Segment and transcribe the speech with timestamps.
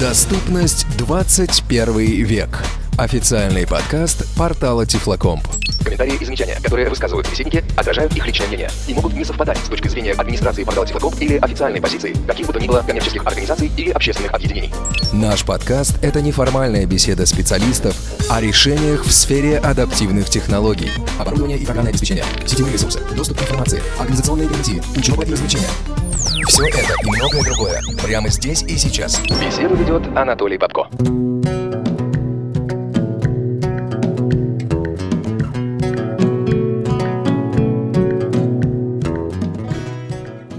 [0.00, 1.96] Доступность 21
[2.26, 2.50] век.
[2.98, 5.42] Официальный подкаст портала Тифлокомп.
[5.82, 9.70] Комментарии и замечания, которые высказывают собеседники, отражают их личное мнение и могут не совпадать с
[9.70, 13.72] точки зрения администрации портала Тифлокомп или официальной позиции каких бы то ни было коммерческих организаций
[13.74, 14.70] или общественных объединений.
[15.14, 17.96] Наш подкаст– это неформальная беседа специалистов
[18.28, 20.90] о решениях в сфере адаптивных технологий.
[21.18, 25.70] Оборудование и программное обеспечение, сетевые ресурсы, доступ к информации, организационные гарантии, учеба и развлечения.
[26.44, 29.20] Все это и многое другое прямо здесь и сейчас.
[29.40, 30.88] Беседу ведет Анатолий Попко.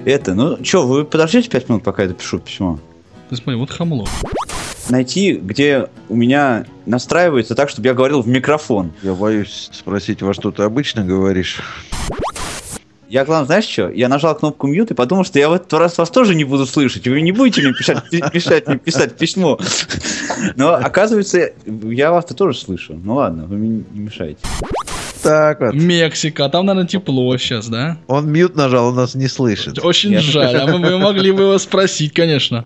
[0.05, 2.79] Это, ну что, вы подождите пять минут, пока я допишу письмо?
[3.29, 4.07] Ты смотри, вот хамло.
[4.89, 8.93] Найти, где у меня настраивается так, чтобы я говорил в микрофон.
[9.03, 11.61] Я боюсь спросить, во что ты обычно говоришь.
[13.09, 13.89] Я, главное, знаешь что?
[13.89, 16.65] Я нажал кнопку мьют и подумал, что я в этот раз вас тоже не буду
[16.65, 17.07] слышать.
[17.07, 19.57] Вы не будете мне писать, писать, мне писать письмо.
[20.55, 22.99] Но оказывается, я вас-то тоже слышу.
[23.01, 24.39] Ну ладно, вы мне не мешаете.
[25.23, 25.73] Так вот.
[25.73, 27.97] Мексика, там, наверное, тепло сейчас, да?
[28.07, 29.83] Он мьют нажал, он нас не слышит.
[29.83, 32.63] Очень Я- жаль, а мы, мы могли бы его спросить, конечно.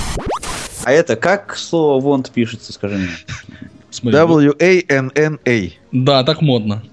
[0.84, 3.10] А это как слово want пишется, скажи мне?
[4.12, 5.70] W-A-N-N-A.
[5.92, 6.84] Да, так модно.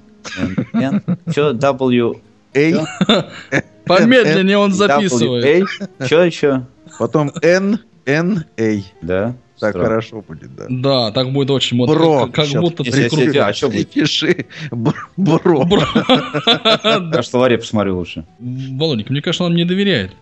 [1.30, 2.20] Что W?
[2.54, 2.72] A,
[3.84, 5.66] Помедленнее он записывает.
[6.04, 6.66] Что еще?
[6.98, 8.72] потом N, N, A.
[9.02, 9.34] Да.
[9.60, 9.88] Так Странно.
[9.88, 10.66] хорошо будет, да.
[10.68, 11.94] Да, так будет очень модно.
[11.96, 12.26] Бро.
[12.26, 13.42] Как, как будто Если- если- прикрутил.
[13.42, 13.90] а что будет?
[13.90, 15.66] Пиши бр- бро.
[16.84, 18.24] Я в словаре посмотрю лучше.
[18.38, 20.12] Володик, мне кажется, он нам не доверяет.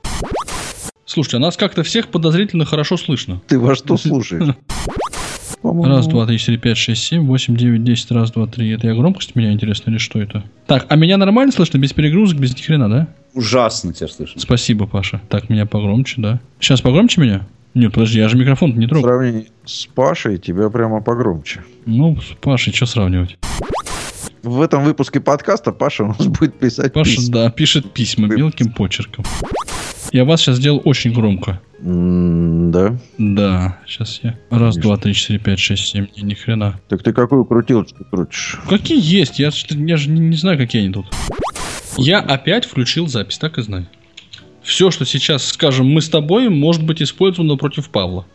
[1.05, 3.43] Слушайте, а нас как-то всех подозрительно хорошо слышно.
[3.47, 4.55] Ты во что слушаешь?
[5.67, 8.71] По-моему, Раз, два, три, четыре, пять, шесть, семь, восемь, девять, десять, раз, два, три.
[8.71, 10.45] Это я громкость меня интересно или что это?
[10.67, 13.09] Так, а меня нормально слышно, без перегрузок, без ни хрена, да?
[13.35, 14.41] Ужасно тебя слышно.
[14.41, 15.21] Спасибо, Паша.
[15.29, 16.41] Так, меня погромче, да?
[16.61, 17.47] Сейчас погромче меня?
[17.75, 19.09] Нет, подожди, я же микрофон не В трогаю.
[19.19, 21.65] сравнении с Пашей тебя прямо погромче.
[21.85, 23.37] Ну, с Пашей, что сравнивать?
[24.43, 27.33] В этом выпуске подкаста Паша у нас будет писать Паша, письма.
[27.35, 29.25] да, пишет письма мелким почерком.
[30.13, 31.61] Я вас сейчас сделал очень громко.
[31.79, 32.97] Да.
[33.19, 34.39] Да, сейчас я.
[34.51, 36.07] Раз, два, три, четыре, пять, шесть, семь.
[36.17, 36.81] Не, ни хрена.
[36.89, 38.59] Так ты какую крутилочку крутишь?
[38.69, 39.39] Какие есть?
[39.39, 41.07] Я, я же не, не знаю, какие они тут.
[41.99, 43.87] Я опять включил запись, так и знаю.
[44.63, 48.27] Все, что сейчас скажем мы с тобой, может быть использовано против Павла.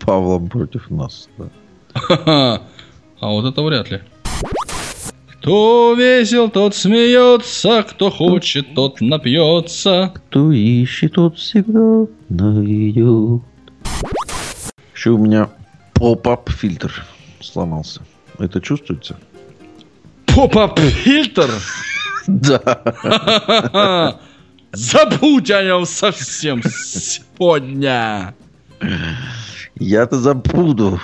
[0.00, 1.28] Павлом против нас.
[1.38, 2.62] да.
[3.20, 4.00] А вот это вряд ли.
[5.44, 10.10] Кто весел, тот смеется, кто хочет, тот напьется.
[10.14, 13.42] Кто ищет, тот всегда найдет.
[14.94, 15.50] Еще у меня
[15.92, 17.04] pop-up фильтр
[17.40, 18.00] сломался.
[18.38, 19.18] Это чувствуется?
[20.24, 21.50] Pop-up фильтр.
[22.26, 24.18] Да.
[24.72, 28.34] Забудь о нем совсем сегодня.
[29.74, 30.98] Я-то забуду.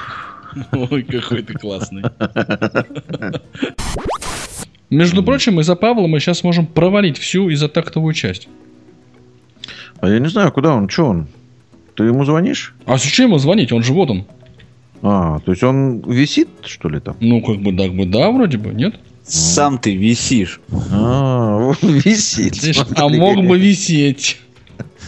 [0.72, 2.04] Ой, какой ты классный.
[4.90, 8.48] Между прочим, из-за Павла мы сейчас можем провалить всю за тактовую часть.
[10.00, 11.28] А я не знаю, куда он, что он?
[11.94, 12.74] Ты ему звонишь?
[12.86, 13.72] А зачем ему звонить?
[13.72, 14.26] Он же вот он.
[15.02, 17.16] А, то есть он висит, что ли, там?
[17.20, 18.98] Ну, как бы, так бы, да, вроде бы, нет?
[19.24, 20.60] Сам ты висишь.
[20.92, 22.58] А, он висит.
[22.96, 24.40] А мог бы висеть.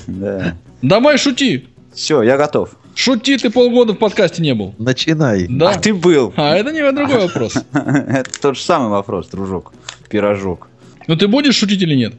[0.06, 0.54] Да.
[0.80, 1.66] Давай шути.
[1.92, 2.76] Все, я готов.
[2.94, 4.74] Шути, ты полгода в подкасте не был.
[4.78, 5.46] Начинай.
[5.48, 5.70] Да.
[5.70, 6.32] А ты был.
[6.36, 7.56] А это не другой вопрос.
[7.72, 9.72] Это тот же самый вопрос, дружок.
[10.08, 10.68] Пирожок.
[11.08, 12.14] Ну ты будешь шутить или нет?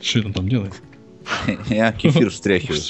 [0.00, 0.74] Что он там делает?
[1.68, 2.80] Я кефир встряхиваю.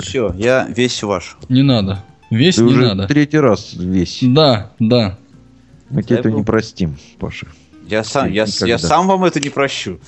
[0.00, 1.36] Все, я весь ваш.
[1.48, 2.04] Не надо.
[2.30, 3.06] Весь Ты не уже надо.
[3.08, 4.18] третий раз весь.
[4.22, 5.18] Да, да.
[5.88, 7.46] Мы тебе это не простим, Паша.
[7.86, 9.98] Я сам, я, я сам вам это не прощу.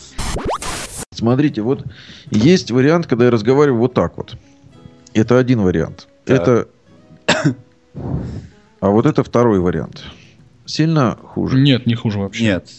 [1.12, 1.84] Смотрите, вот
[2.30, 4.36] есть вариант, когда я разговариваю вот так вот.
[5.12, 6.06] Это один вариант.
[6.24, 6.40] Так.
[6.40, 6.68] Это...
[8.80, 10.04] А вот это второй вариант.
[10.64, 11.58] Сильно хуже.
[11.58, 12.44] Нет, не хуже вообще.
[12.44, 12.70] Нет.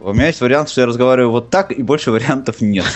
[0.00, 2.86] У меня есть вариант, что я разговариваю вот так, и больше вариантов нет.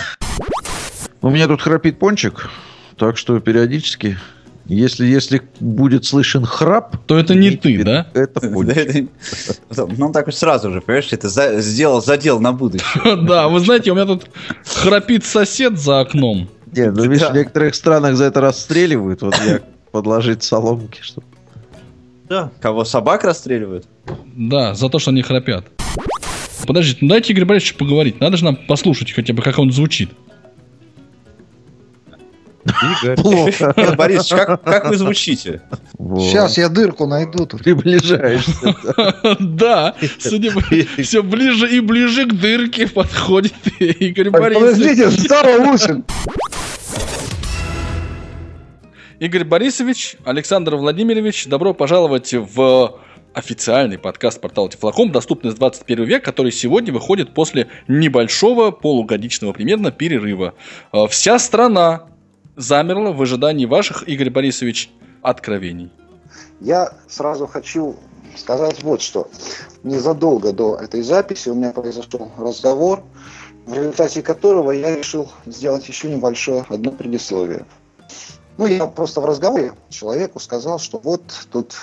[1.21, 2.49] У меня тут храпит пончик,
[2.97, 4.17] так что периодически,
[4.65, 8.07] если, если будет слышен храп, То это не ты, да?
[8.13, 9.07] это Да, это-
[9.97, 13.15] Ну, так вот сразу же, понимаешь, это за- сделал задел на будущее.
[13.23, 14.29] Да, вы знаете, у меня тут
[14.65, 16.49] храпит сосед за окном.
[16.75, 19.21] Нет, ну, видишь, в некоторых странах за это расстреливают.
[19.21, 19.59] Вот я
[19.91, 21.27] подложить соломки, чтобы...
[22.29, 22.49] Да.
[22.61, 23.85] Кого собак расстреливают?
[24.35, 25.65] Да, за то, что они храпят.
[26.65, 28.19] Подождите, ну дайте Игорь Борисовичу поговорить.
[28.21, 30.09] Надо же нам послушать хотя бы, как он звучит.
[32.65, 33.15] Игорь.
[33.21, 33.73] Плохо.
[33.77, 35.61] Нет, Борис, как, как вы звучите?
[35.97, 36.21] Вот.
[36.21, 37.63] Сейчас я дырку найду тут.
[37.63, 38.75] приближаешься.
[39.39, 44.75] Да, судя по все ближе и ближе к дырке подходит Игорь Борисович.
[44.77, 46.03] Подождите, стало лучше.
[49.19, 52.99] Игорь Борисович, Александр Владимирович, добро пожаловать в
[53.33, 60.53] официальный подкаст портала Тифлоком «Доступность 21 век», который сегодня выходит после небольшого, полугодичного примерно перерыва.
[60.91, 62.03] Э, Вся страна
[62.55, 64.91] замерла в ожидании ваших, Игорь Борисович,
[65.21, 65.91] откровений.
[66.59, 67.95] Я сразу хочу
[68.35, 69.27] сказать вот что.
[69.83, 73.03] Незадолго до этой записи у меня произошел разговор,
[73.65, 77.65] в результате которого я решил сделать еще небольшое одно предисловие.
[78.57, 81.73] Ну, я просто в разговоре человеку сказал, что вот тут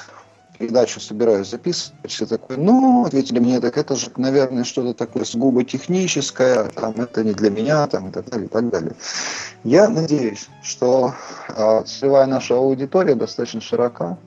[0.61, 5.65] передачу собираюсь записывать, все такое, ну, ответили мне, так это же, наверное, что-то такое сугубо
[5.65, 8.93] техническое, там, это не для меня, там, и так далее, и так далее.
[9.65, 11.15] Я надеюсь, что
[11.49, 14.19] э, целевая наша аудитория достаточно широка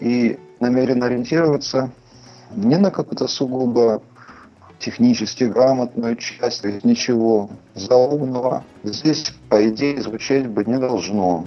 [0.00, 1.90] и намерен ориентироваться
[2.54, 4.02] не на какую-то сугубо
[4.78, 11.46] технически грамотную часть, то есть ничего заумного здесь, по идее, звучать бы не должно.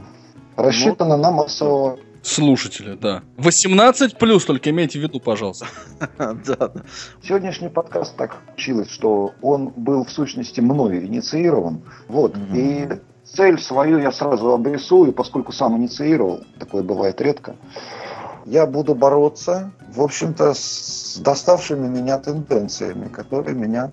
[0.56, 3.24] Рассчитано на массового Слушатели, да.
[3.38, 5.68] 18 плюс, только имейте в виду, пожалуйста.
[6.18, 6.72] Да.
[7.24, 11.82] Сегодняшний подкаст так получилось, что он был в сущности мною инициирован.
[12.08, 12.36] Вот.
[12.54, 12.90] И
[13.24, 17.56] цель свою я сразу обрисую, поскольку сам инициировал, такое бывает редко.
[18.46, 23.92] Я буду бороться, в общем-то, с доставшими меня тенденциями, которые меня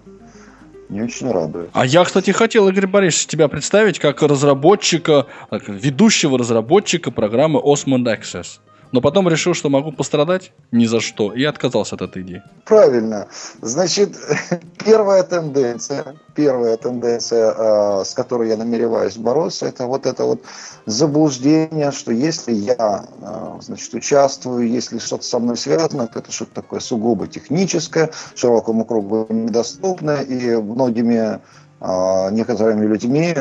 [0.88, 1.70] не очень радуют.
[1.72, 8.04] А я, кстати, хотел, Игорь Борисович, тебя представить как разработчика, как ведущего разработчика программы Osmond
[8.04, 8.58] Access.
[8.92, 12.42] Но потом решил, что могу пострадать ни за что, и отказался от этой идеи.
[12.64, 13.28] Правильно.
[13.60, 14.16] Значит,
[14.84, 20.42] первая тенденция, первая тенденция, э, с которой я намереваюсь бороться, это вот это вот
[20.86, 26.54] заблуждение, что если я, э, значит, участвую, если что-то со мной связано, то это что-то
[26.54, 31.40] такое сугубо техническое, широкому кругу недоступное и многими
[31.80, 33.34] э, некоторыми людьми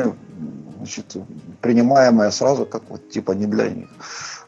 [0.78, 1.16] значит,
[1.60, 3.88] принимаемое сразу как вот типа не для них.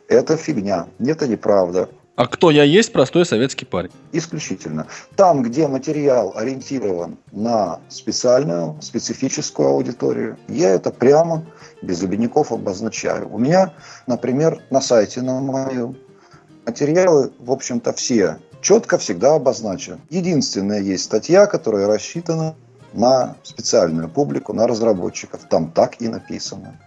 [0.09, 0.89] Это фигня.
[0.99, 1.89] Это неправда.
[2.17, 3.93] А кто я есть, простой советский парень.
[4.11, 4.89] Исключительно.
[5.15, 11.47] Там, где материал ориентирован на специальную, специфическую аудиторию, я это прямо
[11.81, 13.33] без обиняков обозначаю.
[13.33, 13.73] У меня,
[14.09, 15.97] например, на сайте на моем
[16.67, 20.01] материалы, в общем-то, все четко всегда обозначены.
[20.11, 22.57] Единственная есть статья, которая рассчитана
[22.93, 25.43] на специальную публику, на разработчиков.
[25.49, 26.81] Там так и написано.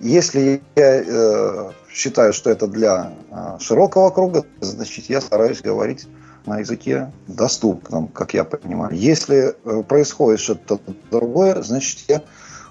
[0.00, 6.06] Если я э, считаю, что это для э, широкого круга, значит, я стараюсь говорить
[6.46, 8.94] на языке доступном, как я понимаю.
[8.94, 12.22] Если э, происходит что-то другое, значит, я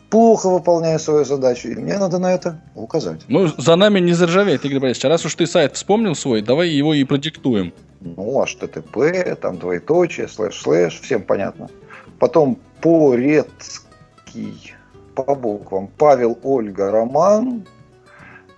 [0.10, 3.22] плохо выполняю свою задачу, и мне надо на это указать.
[3.28, 5.06] Ну, за нами не заржавеет, Игорь Борисович.
[5.06, 7.74] А раз уж ты сайт вспомнил свой, давай его и продиктуем.
[8.02, 11.70] Ну, HTTP, там двоеточие, слэш-слэш, всем понятно.
[12.18, 14.74] Потом Порецкий
[15.16, 15.90] по буквам.
[15.98, 17.66] Павел, Ольга, Роман,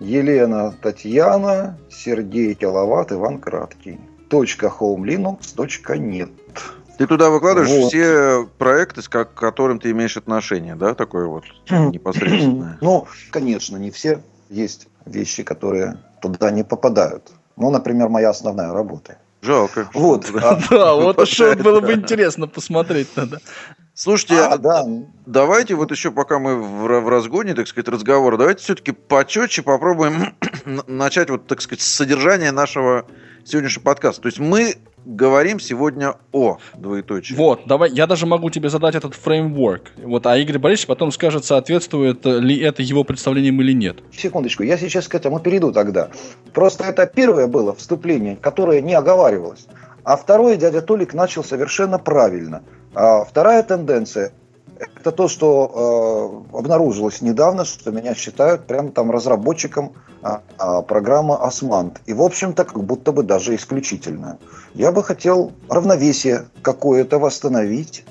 [0.02, 4.00] Елена, Татьяна, Сергей, Киловатт, Иван Краткий.
[4.28, 6.30] Точка home Linux, точка нет.
[6.98, 7.88] Ты туда выкладываешь Вот.
[7.88, 12.78] все проекты, с к которым ты имеешь отношение, да, такое вот непосредственное?
[12.80, 14.20] Ну, конечно, не все.
[14.50, 17.30] Есть вещи, которые туда не попадают.
[17.56, 19.18] Ну, например, моя основная работа.
[19.40, 19.88] Жалко.
[19.94, 20.30] Вот.
[20.70, 20.94] Да.
[20.94, 23.38] Вот уж было бы интересно посмотреть тогда.
[24.02, 24.84] Слушайте, А, а да,
[25.26, 29.62] давайте вот еще, пока мы в, ра- в разгоне, так сказать, разговора, давайте все-таки почетче
[29.62, 30.34] попробуем
[30.88, 33.06] начать вот, так сказать, с содержания нашего
[33.44, 34.22] сегодняшнего подкаста.
[34.22, 37.34] То есть мы говорим сегодня о двоеточии.
[37.34, 39.92] Вот, давай, я даже могу тебе задать этот фреймворк.
[40.02, 43.98] Вот, а Игорь Борисович потом скажет, соответствует ли это его представлениям или нет.
[44.10, 46.10] Секундочку, я сейчас к этому перейду тогда.
[46.52, 49.68] Просто это первое было вступление, которое не оговаривалось.
[50.04, 52.62] А второе дядя Толик начал совершенно правильно.
[52.94, 54.32] А вторая тенденция–
[54.96, 59.92] это то, что э, обнаружилось недавно, что меня считают прям там разработчиком
[60.22, 62.00] а, а, программы Османт.
[62.06, 64.38] И, в общем-то, как будто бы даже исключительно.
[64.74, 68.04] Я бы хотел равновесие какое-то восстановить.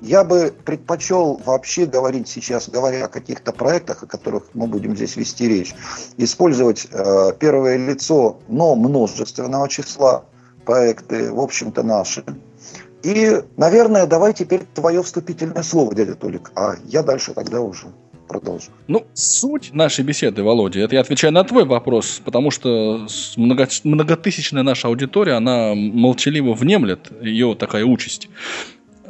[0.00, 5.16] Я бы предпочел вообще говорить сейчас, говоря о каких-то проектах, о которых мы будем здесь
[5.16, 5.74] вести речь,
[6.16, 10.24] использовать э, первое лицо, но множественного числа
[10.64, 12.24] проекты, в общем-то, наши.
[13.02, 17.86] И, наверное, давай теперь твое вступительное слово, дядя Толик, а я дальше тогда уже
[18.28, 18.70] продолжу.
[18.86, 24.62] Ну, суть нашей беседы, Володя, это я отвечаю на твой вопрос, потому что много- многотысячная
[24.62, 28.28] наша аудитория, она молчаливо внемлет, ее такая участь.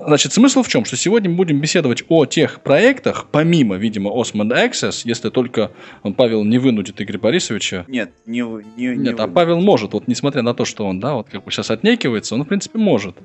[0.06, 0.84] Значит, смысл в чем?
[0.84, 5.72] Что сегодня мы будем беседовать о тех проектах, помимо, видимо, Osmond Access, если только
[6.16, 7.84] Павел не вынудит Игоря Борисовича.
[7.88, 9.28] Нет, не, не, не Нет, а.
[9.28, 12.44] Павел может, вот несмотря на то, что он, да, вот как бы сейчас отнекивается, он,
[12.44, 13.16] в принципе, может.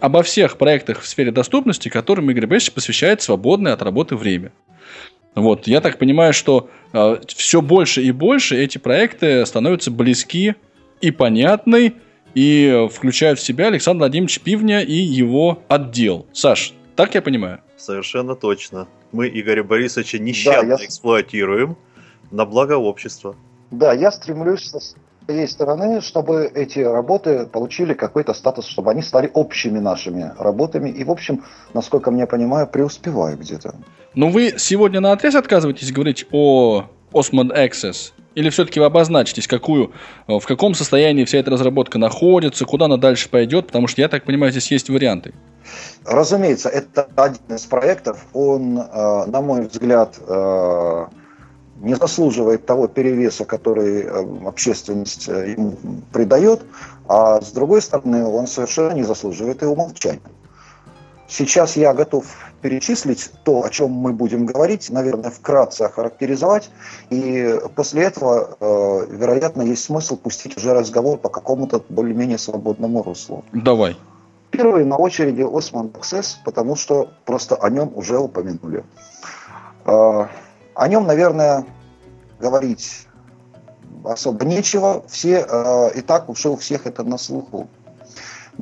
[0.00, 4.52] Обо всех проектах в сфере доступности, которым Игорь Борисович посвящает свободное от работы время.
[5.34, 6.70] Вот, я так понимаю, что
[7.26, 10.54] все больше и больше эти проекты становятся близки
[11.00, 11.94] и понятны,
[12.34, 16.26] и включают в себя Александр Владимирович Пивня и его отдел.
[16.32, 17.60] Саш, так я понимаю?
[17.76, 18.86] Совершенно точно.
[19.12, 21.76] Мы Игоря Борисовича нещадно я- эксплуатируем
[22.30, 23.34] на благо общества.
[23.70, 24.80] Да, я стремлюсь со
[25.24, 30.90] своей стороны, чтобы эти работы получили какой-то статус, чтобы они стали общими нашими работами.
[30.90, 31.44] И, в общем,
[31.74, 33.74] насколько мне понимаю, преуспеваю где-то.
[34.14, 38.12] Но вы сегодня на отрез отказываетесь говорить о Osmond Access?
[38.34, 39.92] Или все-таки вы обозначитесь, какую,
[40.28, 43.66] э, в каком состоянии вся эта разработка находится, куда она дальше пойдет?
[43.66, 45.34] Потому что, я так понимаю, здесь есть варианты.
[46.04, 48.26] Разумеется, это один из проектов.
[48.32, 51.06] Он, э, на мой взгляд, э,
[51.80, 54.06] не заслуживает того перевеса, который
[54.46, 55.76] общественность ему
[56.12, 56.60] придает,
[57.08, 60.20] а с другой стороны, он совершенно не заслуживает и умолчания.
[61.26, 62.26] Сейчас я готов
[62.60, 66.70] перечислить то, о чем мы будем говорить, наверное, вкратце охарактеризовать,
[67.10, 73.44] и после этого, э, вероятно, есть смысл пустить уже разговор по какому-то более-менее свободному руслу.
[73.52, 73.96] Давай.
[74.50, 78.84] Первый на очереди Osman Access, потому что просто о нем уже упомянули.
[79.84, 80.26] Э,
[80.74, 81.64] О нем, наверное,
[82.38, 83.06] говорить
[84.04, 85.02] особо нечего.
[85.08, 87.68] Все, э, и так уже у всех это на слуху.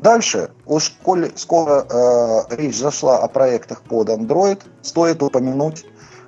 [0.02, 5.84] Дальше, уж коль скоро э, речь зашла о проектах под Android, стоит упомянуть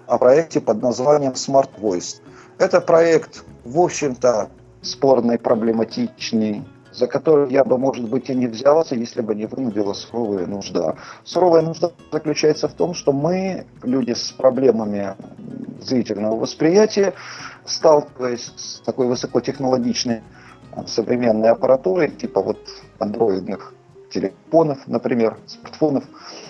[0.09, 2.21] о проекте под названием Smart Voice.
[2.59, 4.51] Это проект, в общем-то,
[4.83, 9.93] спорный, проблематичный, за который я бы, может быть, и не взялся, если бы не вынудила
[9.93, 10.97] суровая нужда.
[11.23, 15.15] Суровая нужда заключается в том, что мы, люди с проблемами
[15.81, 17.15] зрительного восприятия,
[17.65, 20.23] сталкиваясь с такой высокотехнологичной
[20.87, 22.59] современной аппаратурой, типа вот
[22.99, 23.75] андроидных
[24.11, 26.05] телефонов, например, смартфонов,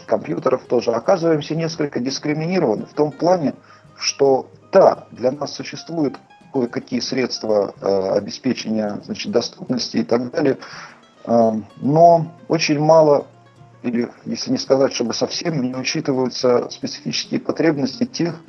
[0.06, 3.54] компьютеров тоже, оказываемся несколько дискриминированы в том плане,
[3.96, 6.18] что да, для нас существуют
[6.52, 10.58] кое-какие средства э, обеспечения значит, доступности и так далее,
[11.24, 13.26] э, но очень мало,
[13.82, 18.40] или если не сказать, чтобы совсем не учитываются специфические потребности тех,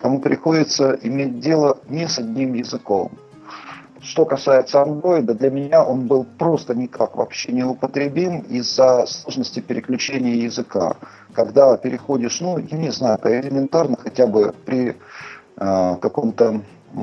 [0.00, 3.12] кому приходится иметь дело не с одним языком.
[4.02, 10.36] Что касается андроида, для меня он был просто никак вообще не употребим из-за сложности переключения
[10.36, 10.96] языка.
[11.34, 14.96] Когда переходишь, ну, я не знаю, элементарно хотя бы при
[15.56, 16.62] э, каком-то
[16.94, 17.00] э,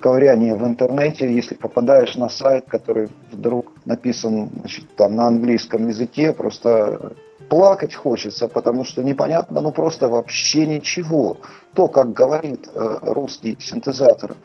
[0.00, 6.34] ковырянии в интернете, если попадаешь на сайт, который вдруг написан значит, там, на английском языке,
[6.34, 7.14] просто
[7.48, 11.38] плакать хочется, потому что непонятно, ну просто вообще ничего.
[11.74, 14.36] То, как говорит э, русский синтезатор,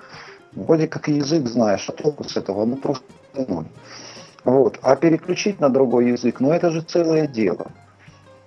[0.55, 3.05] вроде как язык знаешь, а толку с этого, ну просто
[3.47, 3.65] ноль.
[4.43, 4.79] Вот.
[4.81, 7.71] А переключить на другой язык, ну это же целое дело.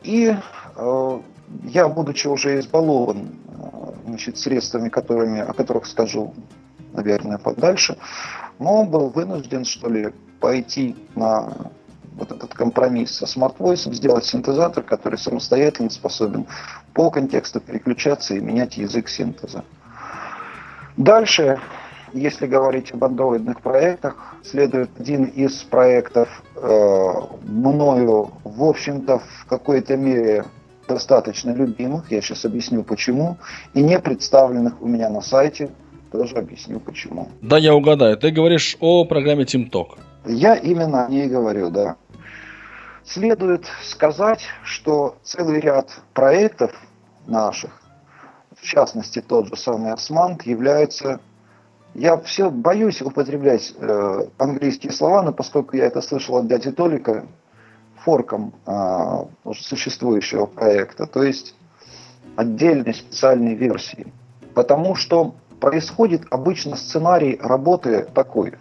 [0.03, 0.35] И
[0.77, 1.21] э,
[1.65, 6.35] я, будучи уже избалован э, значит, средствами, которыми, о которых скажу,
[6.93, 7.97] наверное, подальше,
[8.59, 11.53] но был вынужден, что ли, пойти на
[12.19, 16.47] вот этот компромисс со смарт-войсом, сделать синтезатор, который самостоятельно способен
[16.93, 19.65] по контексту переключаться и менять язык синтеза.
[20.97, 21.61] Дальше,
[22.13, 27.13] если говорить об андроидных проектах, следует один из проектов э,
[27.43, 30.45] мною, в общем-то, в какой-то мере
[30.89, 33.37] достаточно любимых, я сейчас объясню почему,
[33.75, 35.71] и не представленных у меня на сайте,
[36.11, 37.29] тоже объясню почему.
[37.43, 38.17] Да, я угадаю.
[38.17, 39.99] Ты говоришь о программе TeamTalk.
[40.27, 41.97] Я именно о ней говорю, да.
[43.05, 46.73] Следует сказать, что целый ряд проектов
[47.27, 47.71] наших,
[48.55, 51.21] в частности тот же самый Османт, является...
[51.99, 57.27] Я все боюсь употреблять э, английские слова, но поскольку я это слышал от дяди Толика,
[58.05, 61.57] форком э, существующего проекта, то есть
[62.37, 64.13] отдельной специальной версии.
[64.55, 68.55] Потому что происходит обычно сценарий работы такой.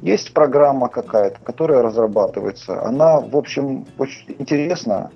[0.00, 2.82] Есть программа какая-то, которая разрабатывается.
[2.82, 5.10] Она, в общем, очень интересна,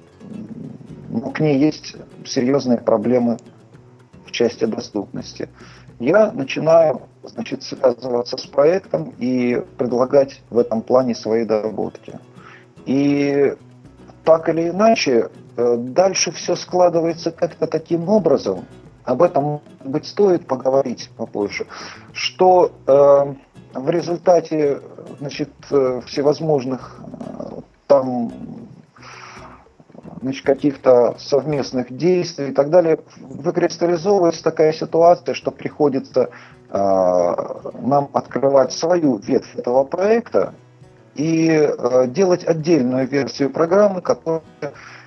[1.08, 3.38] но к ней есть серьезные проблемы
[4.26, 5.48] в части доступности.
[5.98, 12.18] Я начинаю значит, связываться с проектом и предлагать в этом плане свои доработки.
[12.86, 13.54] И
[14.24, 18.64] так или иначе, э, дальше все складывается как-то таким образом,
[19.04, 21.66] об этом, может быть, стоит поговорить попозже,
[22.12, 23.34] что э,
[23.74, 24.80] в результате
[25.18, 28.32] значит, э, всевозможных э, там
[30.22, 36.30] значит, каких-то совместных действий и так далее, выкристаллизовывается такая ситуация, что приходится
[36.74, 40.54] нам открывать свою ветвь этого проекта
[41.14, 44.42] и э, делать отдельную версию программы, которая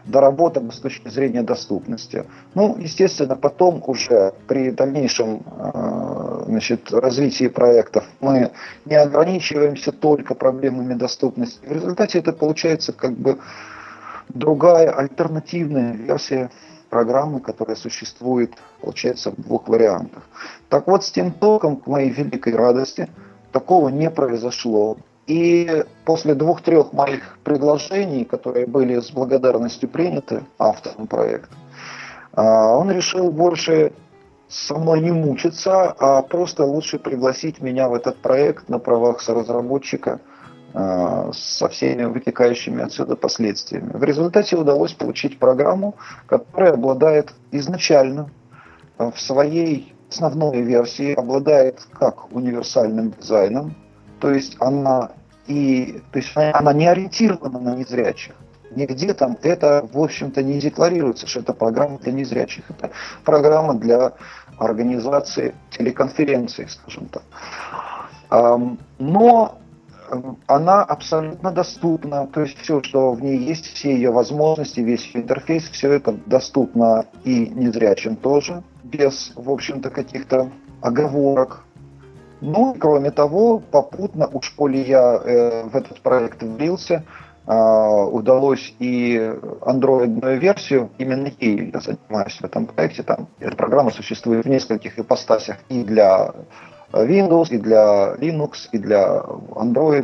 [0.05, 2.25] доработана с точки зрения доступности.
[2.53, 8.51] Ну, естественно, потом уже при дальнейшем э, значит, развитии проектов мы
[8.85, 11.59] не ограничиваемся только проблемами доступности.
[11.65, 13.39] В результате это получается как бы
[14.29, 16.49] другая альтернативная версия
[16.89, 20.23] программы, которая существует, получается, в двух вариантах.
[20.69, 23.09] Так вот, с тем током, к моей великой радости,
[23.51, 24.97] такого не произошло.
[25.27, 31.55] И после двух-трех моих предложений, которые были с благодарностью приняты автором проекта,
[32.33, 33.91] а, он решил больше
[34.47, 40.19] со мной не мучиться, а просто лучше пригласить меня в этот проект на правах соразработчика
[40.73, 43.91] со всеми вытекающими отсюда последствиями.
[43.93, 45.95] В результате удалось получить программу,
[46.27, 48.29] которая обладает изначально
[48.97, 53.75] а, в своей основной версии, обладает как универсальным дизайном,
[54.19, 55.11] то есть она
[55.47, 58.35] и то есть она не ориентирована на незрячих.
[58.75, 62.69] Нигде там это, в общем-то, не декларируется, что это программа для незрячих.
[62.69, 62.91] Это
[63.23, 64.13] программа для
[64.57, 67.23] организации телеконференции, скажем так.
[68.99, 69.57] Но
[70.47, 75.63] она абсолютно доступна, то есть все, что в ней есть, все ее возможности, весь интерфейс,
[75.69, 80.49] все это доступно и незрячим тоже, без, в общем-то, каких-то
[80.81, 81.63] оговорок.
[82.41, 87.03] Ну, кроме того, попутно, уж коли я э, в этот проект влился,
[87.47, 87.53] э,
[88.11, 94.45] удалось и андроидную версию, именно ей я занимаюсь в этом проекте, там эта программа существует
[94.45, 96.33] в нескольких ипостасях и для
[96.93, 99.23] Windows, и для Linux, и для
[99.55, 100.01] Android,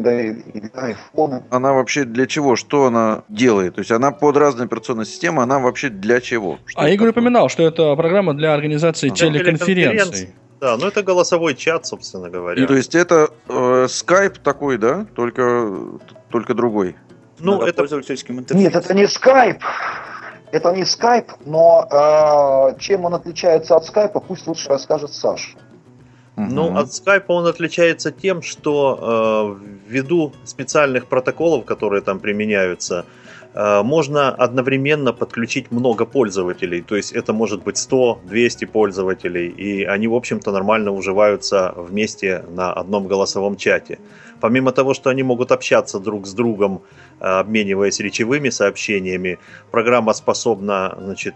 [0.54, 0.70] и для
[1.16, 1.44] iPhone.
[1.50, 2.56] Она вообще для чего?
[2.56, 3.76] Что она делает?
[3.76, 6.60] То есть она под разные операционные системы, она вообще для чего?
[6.66, 9.16] Что а Игорь упоминал, что это программа для организации Ага.
[9.16, 10.34] телеконференций.
[10.60, 12.64] Да, ну это голосовой чат, собственно говоря.
[12.64, 13.52] И, то есть это э,
[13.88, 15.06] Skype такой, да?
[15.14, 15.70] Только,
[16.30, 16.96] только другой.
[17.40, 18.74] ну, Надо это пользовательским интерфейсом.
[18.74, 19.60] Нет, это не Skype.
[20.54, 25.50] Это не Skype, но э, чем он отличается от Skype, пусть лучше расскажет Саша.
[26.36, 26.78] Ну, Мгм.
[26.78, 33.06] от Skype он отличается тем, что э, ввиду специальных протоколов, которые там применяются,
[33.54, 36.82] э, можно одновременно подключить много пользователей.
[36.82, 42.74] То есть это может быть 100-200 пользователей, и они, в общем-то, нормально уживаются вместе на
[42.74, 44.00] одном голосовом чате.
[44.42, 46.82] Помимо того, что они могут общаться друг с другом,
[47.20, 49.38] э, обмениваясь речевыми сообщениями,
[49.72, 51.36] программа способна, значит,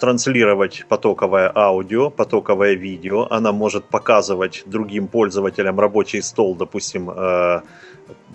[0.00, 3.26] транслировать потоковое аудио, потоковое видео.
[3.30, 7.62] Она может показывать другим пользователям рабочий стол, допустим, э,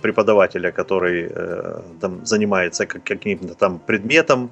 [0.01, 4.49] преподавателя, который э, там занимается как- каким-то там предметом,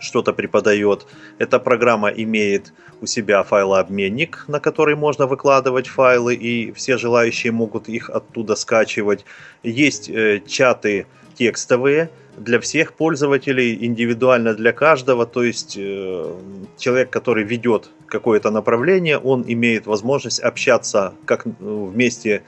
[0.00, 1.06] что-то преподает.
[1.38, 7.88] Эта программа имеет у себя файлообменник, на который можно выкладывать файлы, и все желающие могут
[7.88, 9.24] их оттуда скачивать.
[9.62, 11.06] Есть э, чаты
[11.40, 15.24] текстовые для всех пользователей, индивидуально для каждого.
[15.24, 16.34] То есть э,
[16.76, 22.40] человек, который ведет какое-то направление, он имеет возможность общаться как э, вместе э,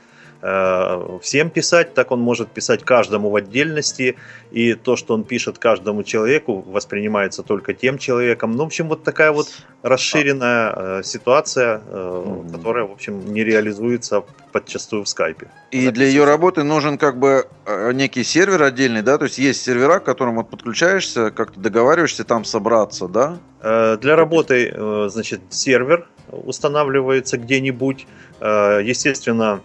[0.42, 4.16] всем писать, так он может писать каждому в отдельности,
[4.50, 8.52] и то, что он пишет каждому человеку, воспринимается только тем человеком.
[8.52, 9.46] Ну, в общем, вот такая вот
[9.82, 12.50] расширенная э, ситуация, э, Мгм.
[12.50, 15.46] которая, в общем, не реализуется подчастую в скайпе.
[15.70, 19.18] И для ее работы нужен как бы э, некий сервер отдельный, да?
[19.18, 23.38] То есть есть сервера, к которым вот подключаешься, как-то договариваешься там собраться, да?
[23.60, 28.06] Э, Для работы, э, значит, сервер устанавливается где-нибудь.
[28.40, 29.60] Э, Естественно,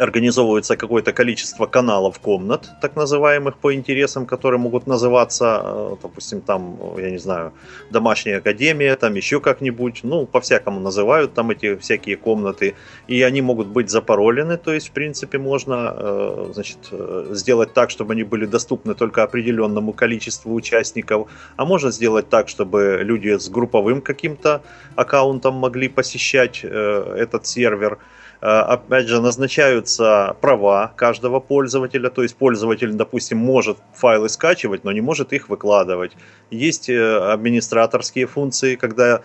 [0.00, 6.78] организовывается какое-то количество каналов комнат, так называемых по интересам, которые могут называться, э, допустим, там,
[6.96, 7.52] я не знаю,
[7.90, 12.74] домашняя академия, там еще как-нибудь, ну, по-всякому называют там эти всякие комнаты,
[13.08, 17.90] и они могут быть запаролены, то есть, в принципе, можно, э, значит, э, сделать так,
[17.90, 23.50] чтобы они были доступны только определенному количеству участников, а можно сделать так, чтобы люди с
[23.50, 24.62] групповым каким-то
[24.96, 27.98] аккаунтом могли посещать этот сервер.
[28.40, 34.92] Э, Опять же, назначаются права каждого пользователя, то есть пользователь, допустим, может файлы скачивать, но
[34.92, 36.12] не может их выкладывать.
[36.50, 39.22] Есть э, администраторские функции, когда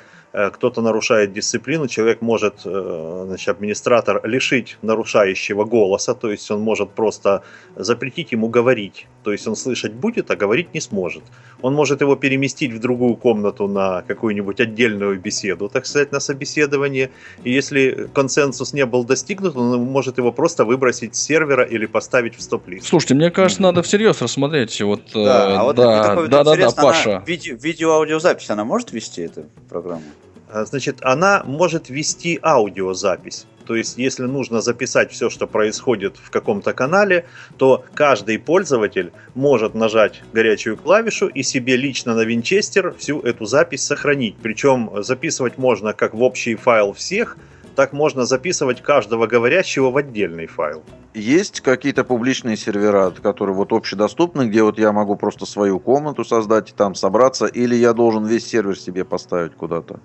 [0.54, 6.92] кто-то нарушает дисциплину, человек может, э, значит, администратор лишить нарушающего голоса, то есть он может
[6.92, 7.44] просто
[7.76, 11.24] запретить ему говорить, то есть он слышать будет, а говорить не сможет.
[11.62, 17.12] Он может его переместить в другую комнату на какую-нибудь отдельную беседу, так сказать, на собеседование,
[17.44, 22.36] и если консенсус не был достигнут, он может его просто выбросить с сервера или поставить
[22.36, 22.88] в стоп-лист.
[22.88, 24.82] Слушайте, мне кажется, надо всерьез рассмотреть.
[24.82, 25.20] Вот, Да,
[25.52, 27.24] э, а вот да, да, да, да, интересно, она Паша.
[27.26, 30.04] видео- видео-аудиозапись, она может вести эту программу?
[30.50, 33.46] А, Значит, она может вести аудиозапись.
[33.66, 37.26] То есть, если нужно записать все, что происходит в каком-то канале,
[37.58, 43.84] то каждый пользователь может нажать горячую клавишу и себе лично на винчестер всю эту запись
[43.84, 44.36] сохранить.
[44.42, 47.38] Причем записывать можно как в общий файл всех,
[47.76, 50.84] так можно записывать каждого говорящего в отдельный файл.
[51.14, 56.70] Есть какие-то публичные сервера, которые вот общедоступны, где вот я могу просто свою комнату создать
[56.70, 60.00] и там собраться, или я должен весь сервер себе поставить куда-то?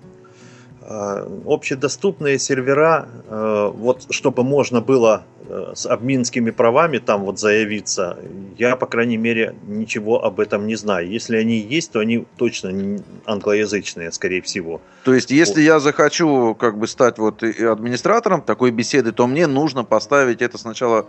[0.91, 8.17] Э, общедоступные сервера, э, вот чтобы можно было э, с админскими правами там вот заявиться,
[8.57, 11.09] я, по крайней мере, ничего об этом не знаю.
[11.09, 14.81] Если они есть, то они точно англоязычные, скорее всего.
[15.05, 19.85] То есть, если я захочу как бы стать вот администратором такой беседы, то мне нужно
[19.85, 21.05] поставить это сначала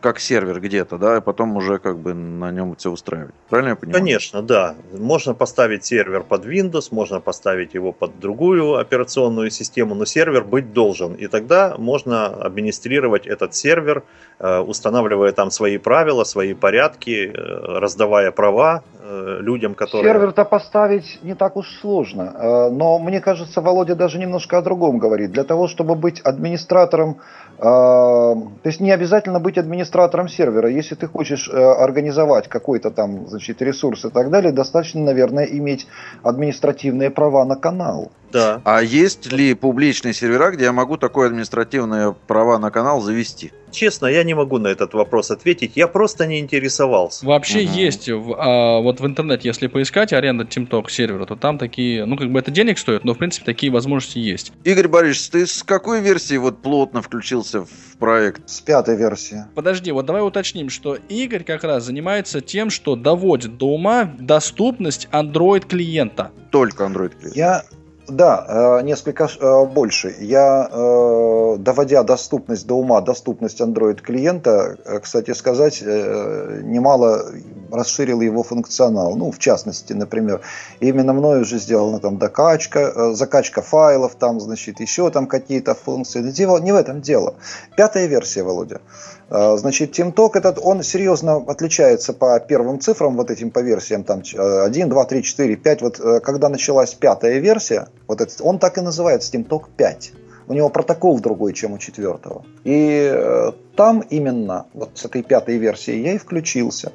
[0.00, 3.34] как сервер где-то, да, и потом уже как бы на нем все устраивать.
[3.48, 4.00] Правильно я понимаю?
[4.00, 4.74] Конечно, да.
[4.92, 10.72] Можно поставить сервер под Windows, можно поставить его под другую операционную систему, но сервер быть
[10.72, 11.14] должен.
[11.14, 14.02] И тогда можно администрировать этот сервер,
[14.38, 20.12] э, устанавливая там свои правила, свои порядки, э, раздавая права э, людям, которые...
[20.12, 22.70] Сервер-то поставить не так уж сложно.
[22.70, 25.32] Но мне кажется, Володя даже немножко о другом говорит.
[25.32, 27.16] Для того, чтобы быть администратором,
[27.58, 30.68] то есть не обязательно быть администратором сервера.
[30.68, 35.86] Если ты хочешь э, организовать какой-то там, значит, ресурс и так далее, достаточно, наверное, иметь
[36.22, 38.10] административные права на канал.
[38.32, 38.60] Да.
[38.64, 43.52] А есть ли публичные сервера, где я могу такое административное право на канал завести?
[43.70, 45.72] Честно, я не могу на этот вопрос ответить.
[45.74, 47.26] Я просто не интересовался.
[47.26, 47.72] Вообще Мгм.
[47.74, 52.16] есть, в- а, вот в интернете, если поискать аренда TeamTalk сервера, то там такие, ну
[52.16, 54.52] как бы это денег стоит, но в принципе такие возможности есть.
[54.64, 58.48] Игорь Борисович, ты с какой версии вот плотно включился в проект?
[58.48, 59.44] С пятой версии.
[59.54, 65.08] Подожди, вот давай уточним, что Игорь как раз занимается тем, что доводит до ума доступность
[65.12, 66.30] Android клиента.
[66.50, 67.36] Только Android клиент.
[67.36, 67.64] Я,
[68.08, 70.14] да, э, несколько э, больше.
[70.20, 77.26] Я, э, доводя доступность до ума, доступность Android клиента, э, кстати сказать, немало
[77.70, 79.16] расширил его функционал.
[79.16, 80.40] Ну, в частности, например,
[80.80, 86.22] именно мною уже сделана там докачка, закачка файлов, там, значит, еще там какие-то функции.
[86.22, 87.34] Дело не в этом дело.
[87.76, 88.80] Пятая версия, Володя.
[89.28, 94.22] Э, Значит, TeamTalk этот, он серьезно отличается по первым цифрам, вот этим по версиям, там
[94.34, 95.82] э, 1, 2, 3, 4, 5.
[95.82, 100.12] Вот э, когда началась пятая версия, вот этот, он так и называется, TeamTalk 5.
[100.48, 102.44] У него протокол другой, чем у четвертого.
[102.62, 106.92] И э, там именно, вот с этой пятой версией я и включился.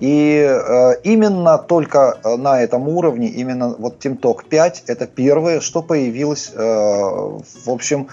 [0.00, 5.82] И э, именно только э, на этом уровне, именно вот TeamTalk 5, это первое, что
[5.82, 8.08] появилось, э, в общем,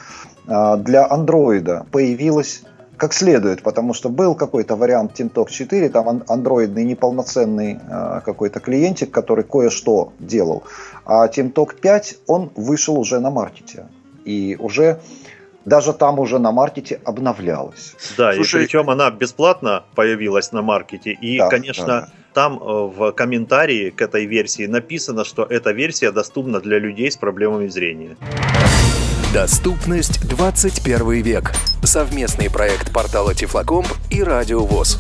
[0.48, 1.86] э, для андроида.
[1.92, 2.64] Появилось
[3.02, 8.60] как следует, потому что был какой-то вариант TeamTalk 4, там ан- андроидный неполноценный э, какой-то
[8.60, 10.62] клиентик, который кое-что делал.
[11.06, 13.86] А TeamTalk 5, он вышел уже на маркете.
[14.24, 15.00] И уже
[15.66, 17.96] даже там уже на маркете обновлялось.
[18.18, 21.10] Да, Слушай- и причем она бесплатно появилась на маркете.
[21.12, 22.10] И, Да, конечно, да, да.
[22.34, 22.64] там э,
[22.98, 28.16] в комментарии к этой версии написано, что эта версия доступна для людей с проблемами зрения.
[29.34, 31.52] Доступность 21 век.
[31.84, 34.98] Совместный проект портала Тифлокомп и Радио ВОЗ.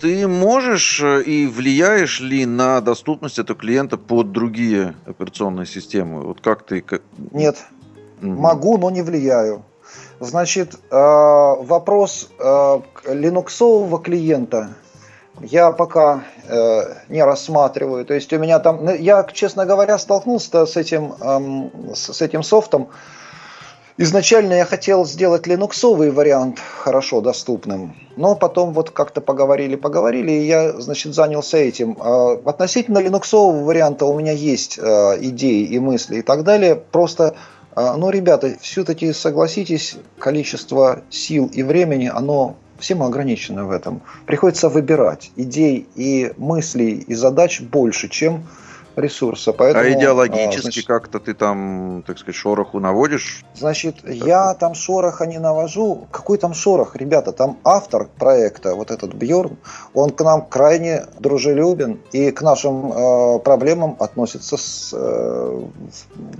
[0.00, 6.20] Ты можешь э, и влияешь ли на доступность этого клиента под другие операционные системы?
[6.20, 6.82] Вот как ты...
[6.82, 7.00] как-
[7.32, 7.56] Нет,
[8.20, 8.36] Мгм.
[8.40, 9.64] Могу, но не влияю.
[10.20, 14.74] Значит, э, вопрос э, линуксового клиента
[15.40, 18.04] я пока э, не рассматриваю.
[18.04, 22.42] То есть у меня там, ну, я, честно говоря, столкнулся с этим, эм, с этим
[22.42, 22.88] софтом.
[23.96, 30.46] Изначально я хотел сделать линуксовый вариант хорошо доступным, но потом вот как-то поговорили, поговорили, и
[30.46, 31.96] я, значит, занялся этим.
[32.00, 36.74] А Относительно линуксового варианта у меня есть э, идеи и мысли и так далее.
[36.74, 37.36] Просто,
[37.76, 44.02] э, ну, ребята, все-таки согласитесь, количество сил и времени, оно всем ограничено в этом.
[44.26, 48.44] Приходится выбирать идей и мыслей и задач больше, чем
[48.96, 49.52] ресурса.
[49.52, 53.44] Поэтому, а идеологически значит, как-то ты там, так сказать, шороху наводишь?
[53.54, 56.06] Значит, я там шороха не навожу.
[56.10, 57.32] Какой там шорох, ребята?
[57.32, 59.56] Там автор проекта, вот этот Бьорн,
[59.94, 65.62] он к нам крайне дружелюбен и к нашим э, проблемам относится с, э,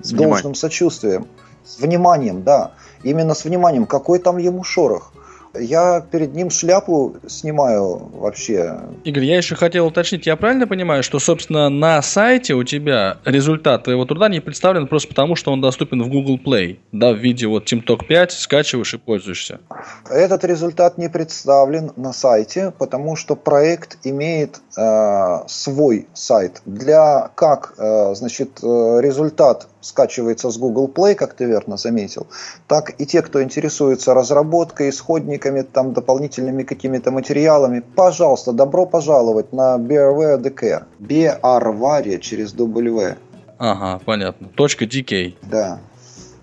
[0.03, 1.27] с должным сочувствием.
[1.65, 2.73] С вниманием, да.
[3.03, 3.87] Именно с вниманием.
[3.87, 5.13] Какой там ему шорох?
[5.59, 8.81] Я перед ним шляпу снимаю вообще.
[9.05, 13.85] Игорь, я еще хотел уточнить, я правильно понимаю, что, собственно, на сайте у тебя результат
[13.85, 17.47] твоего труда не представлен просто потому, что он доступен в Google Play, да, в виде
[17.47, 19.61] вот TeamTalk 5, скачиваешь и пользуешься?
[20.09, 26.63] Этот результат не представлен на сайте, потому что проект имеет э, свой сайт.
[26.67, 32.27] Для как, э, значит, э, результат скачивается с Google Play, как ты верно заметил,
[32.67, 39.77] так и те, кто интересуется разработкой, исходниками, там, дополнительными какими-то материалами, пожалуйста, добро пожаловать на
[39.77, 40.85] BRV DK.
[41.01, 43.17] BRVaria через W.
[43.59, 44.49] Ага, понятно.
[44.55, 45.35] Точка DK.
[45.43, 45.79] Да.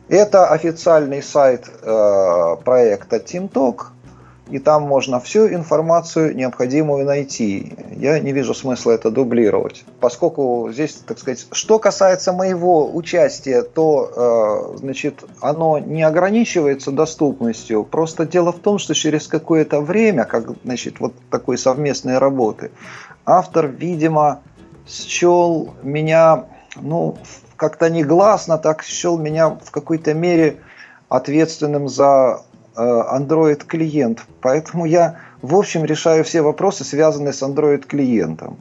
[0.08, 3.86] Это официальный сайт э, проекта TeamTalk
[4.52, 7.74] и там можно всю информацию необходимую найти.
[7.96, 9.86] Я не вижу смысла это дублировать.
[10.02, 17.86] Поскольку здесь, так сказать, что касается моего участия, то, э, значит, оно не ограничивается доступностью.
[17.86, 22.72] Просто дело в том, что через какое-то время, как, значит, вот такой совместной работы,
[23.26, 24.42] автор, видимо,
[24.86, 27.18] счел меня, ну,
[27.56, 30.58] как-то негласно так счел меня в какой-то мере
[31.08, 32.42] ответственным за
[32.76, 34.26] Э, Android клиент.
[34.42, 38.58] Поэтому я, в общем, решаю все вопросы, связанные с Android клиентом.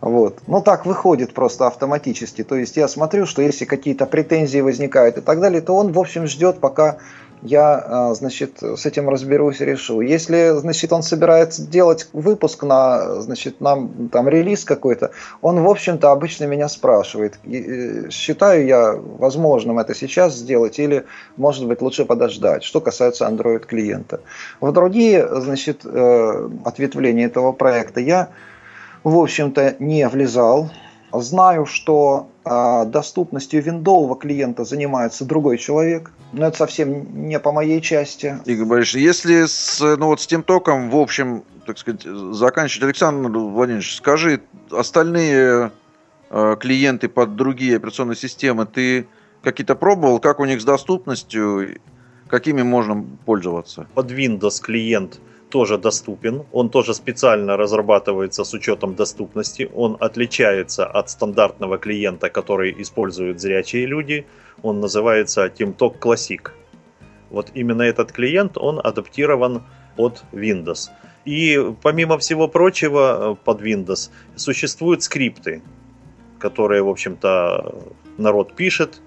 [0.00, 0.40] Вот.
[0.46, 2.42] Ну так выходит просто автоматически.
[2.42, 5.98] То есть я смотрю, что если какие-то претензии возникают и так далее, то он, в
[5.98, 6.98] общем, ждет, пока
[7.42, 10.00] я, а, значит, с этим разберусь и решу.
[10.00, 15.10] Если, значит, он собирается делать выпуск на, значит, нам там релиз какой-то,
[15.42, 17.38] он, в общем-то, обычно меня спрашивает,
[18.10, 21.04] считаю я возможным это сейчас сделать или,
[21.36, 24.20] может быть, лучше подождать, что касается Android клиента.
[24.60, 28.28] В другие, значит, э, ответвления этого проекта я,
[29.04, 30.70] в общем-то, не влезал,
[31.12, 37.80] Знаю, что э, доступностью виндового клиента занимается другой человек, но это совсем не по моей
[37.80, 38.38] части.
[38.44, 43.30] Игорь Борисович, если с, ну вот с тем током, в общем, так сказать, заканчивать, Александр
[43.30, 45.70] Владимирович, скажи, остальные
[46.30, 49.06] э, клиенты под другие операционные системы, ты
[49.42, 51.78] какие-то пробовал, как у них с доступностью,
[52.28, 53.86] какими можно пользоваться?
[53.94, 56.44] Под Windows клиент– тоже доступен.
[56.52, 59.70] Он тоже специально разрабатывается с учетом доступности.
[59.74, 64.26] Он отличается от стандартного клиента, который используют зрячие люди.
[64.66, 66.50] Он называется TeamTalk Classic.
[67.30, 69.62] Вот именно этот клиент, он адаптирован
[69.96, 70.88] под Windows.
[71.24, 75.62] И помимо всего прочего под Windows существуют скрипты,
[76.40, 77.74] которые, в общем-то,
[78.18, 79.00] народ пишет,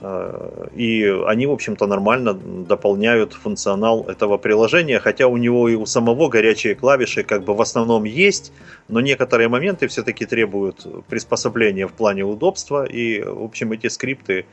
[0.00, 5.86] Э, и они, в общем-то, нормально дополняют функционал этого приложения, хотя у него и у
[5.86, 8.52] самого горячие клавиши как бы в основном есть,
[8.88, 14.44] но некоторые моменты все-таки требуют приспособления в плане удобства, и, в общем, эти скрипты э,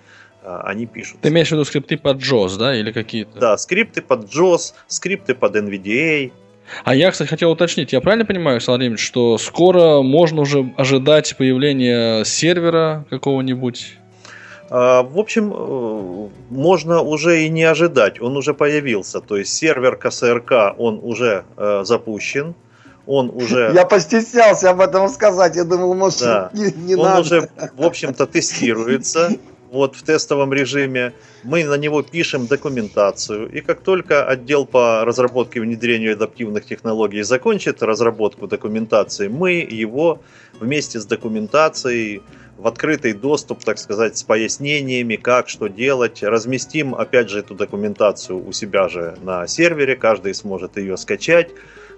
[0.45, 1.19] они пишут.
[1.21, 3.39] Ты имеешь в виду скрипты под JOS, да, или какие-то?
[3.39, 6.31] Да, скрипты под JOS, скрипты под NVDA,
[6.83, 12.23] а я, кстати, хотел уточнить, я правильно понимаю, Александр что скоро можно уже ожидать появления
[12.23, 13.97] сервера какого-нибудь?
[14.69, 19.21] А, в общем, э, можно уже и не ожидать, он уже появился.
[19.21, 22.55] То есть сервер КСРК, он уже э, запущен,
[23.05, 23.71] он уже...
[23.75, 26.49] Я постеснялся об этом сказать, я думал, может, да.
[26.53, 27.15] не, не он надо.
[27.15, 29.31] Он уже, в общем-то, тестируется
[29.73, 31.13] вот в тестовом режиме.
[31.43, 33.49] Мы на него пишем документацию.
[33.51, 40.21] И как только отдел по разработке и внедрению адаптивных технологий закончит разработку документации, мы его
[40.59, 42.21] вместе с документацией
[42.57, 46.21] в открытый доступ, так сказать, с пояснениями, как, что делать.
[46.21, 51.49] Разместим, опять же, эту документацию у себя же на сервере, каждый сможет ее скачать.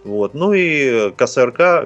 [0.05, 0.33] Вот.
[0.33, 1.85] Ну и КСРК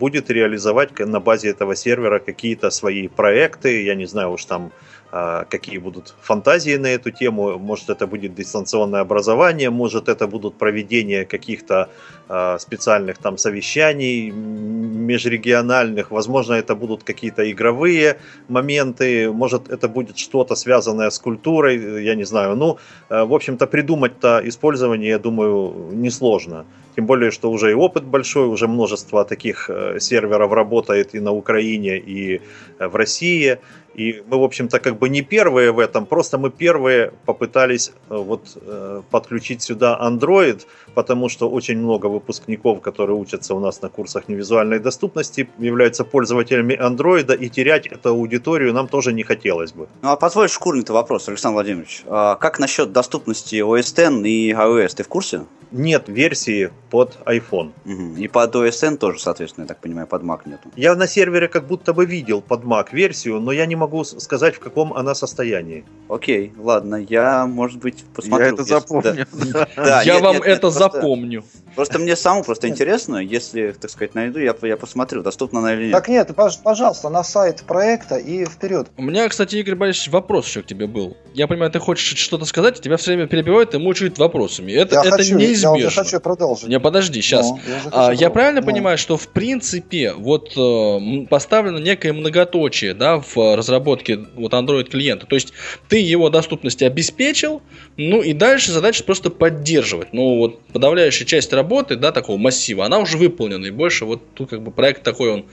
[0.00, 4.72] будет реализовать на базе этого сервера какие-то свои проекты, я не знаю уж там
[5.10, 7.58] какие будут фантазии на эту тему.
[7.58, 11.88] Может, это будет дистанционное образование, может, это будут проведение каких-то
[12.30, 18.18] а, специальных там совещаний межрегиональных, возможно, это будут какие-то игровые
[18.48, 22.56] моменты, может, это будет что-то связанное с культурой, я не знаю.
[22.56, 22.76] Ну,
[23.08, 26.66] а, в общем-то, придумать-то использование, я думаю, несложно.
[26.96, 31.32] Тем более, что уже и опыт большой, уже множество таких э, серверов работает и на
[31.32, 32.40] Украине, и
[32.78, 33.58] э, в России.
[33.98, 38.16] И мы, в общем-то, как бы не первые в этом, просто мы первые попытались э,
[38.16, 40.60] вот э, подключить сюда Android,
[40.94, 46.74] потому что очень много выпускников, которые учатся у нас на курсах невизуальной доступности, являются пользователями
[46.74, 49.88] Android, и терять эту аудиторию нам тоже не хотелось бы.
[50.02, 52.04] Ну, а позволь шкурный-то вопрос, Александр Владимирович.
[52.06, 54.94] А как насчет доступности OS X и iOS?
[54.94, 55.40] Ты в курсе?
[55.70, 57.72] Нет версии под iPhone.
[57.84, 58.16] Угу.
[58.16, 60.70] И под OS X тоже, соответственно, я так понимаю, под Mac нету.
[60.76, 64.54] Я на сервере как будто бы видел под Mac версию, но я не могу сказать,
[64.54, 65.84] в каком она состоянии.
[66.08, 68.46] Окей, ладно, я, может быть, посмотрю.
[68.46, 69.26] Я это если- запомню.
[69.52, 69.68] Да.
[69.76, 71.44] Да, Я нет, вам нет, это просто- запомню.
[71.74, 75.84] Просто мне самому просто интересно, если, так сказать, найду, я, я посмотрю, доступно она или
[75.84, 75.92] нет.
[75.92, 78.88] Так нет, пож- пожалуйста, на сайт проекта и вперед.
[78.96, 81.16] У меня, кстати, Игорь Борисович, вопрос еще к тебе был.
[81.34, 84.72] Я понимаю, ты хочешь что-то сказать, и тебя все время перебивают и мучают вопросами.
[84.72, 86.02] Это, я это хочу, я уже неизбежно.
[86.02, 86.68] хочу продолжить.
[86.68, 87.48] Не, подожди, сейчас.
[87.48, 88.60] Ну, я А, я правильно.
[88.60, 88.66] Ну.
[88.66, 94.90] понимаю, что в принципе вот э, поставлено некое многоточие, да, в э, разработке вот Android
[94.90, 95.26] клиента.
[95.26, 95.52] То есть
[95.88, 97.62] ты его доступность обеспечил,
[97.96, 100.12] ну и дальше задача просто поддерживать.
[100.12, 104.50] Ну вот подавляющая часть работы, да, такого массива, она уже выполнена, и больше вот тут
[104.50, 105.46] как бы проект такой он,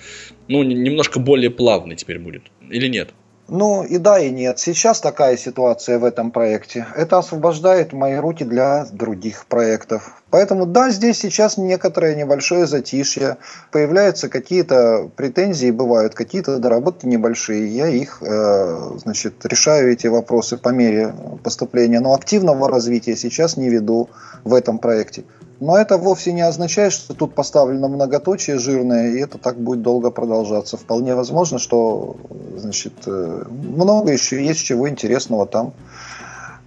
[0.48, 3.10] ну немножко более плавный теперь будет, или нет?
[3.47, 4.58] Ну и да, и нет.
[4.58, 6.88] Сейчас такая ситуация в этом проекте.
[6.95, 10.23] Это освобождает мои руки для других проектов.
[10.31, 13.38] Поэтому да, здесь сейчас некоторое небольшое затишье.
[13.71, 17.67] Появляются какие-то претензии, бывают какие-то доработки небольшие.
[17.67, 21.99] Я их, э, значит, решаю эти вопросы по мере поступления.
[21.99, 24.10] Но активного развития сейчас не веду
[24.43, 25.23] в этом проекте.
[25.60, 30.12] Но это вовсе не означает, что тут поставлено многоточие жирное, и это так будет долго
[30.12, 30.76] продолжаться.
[30.76, 32.18] Вполне возможно, что
[32.58, 35.74] значит, э, много еще есть чего интересного там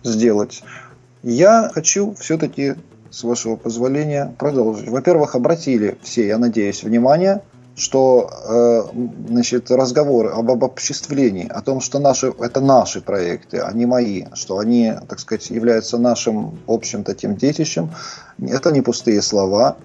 [0.03, 0.63] сделать.
[1.23, 2.77] Я хочу все-таки,
[3.11, 4.89] с вашего позволения, продолжить.
[4.89, 7.43] Во-первых, обратили все, я надеюсь, внимание,
[7.79, 13.87] что э, значит, разговоры об обобществлении, о том, что наши, это наши проекты, а не
[13.87, 17.91] мои, что они, так сказать, являются нашим общим таким детищем,
[18.41, 19.77] это не пустые слова.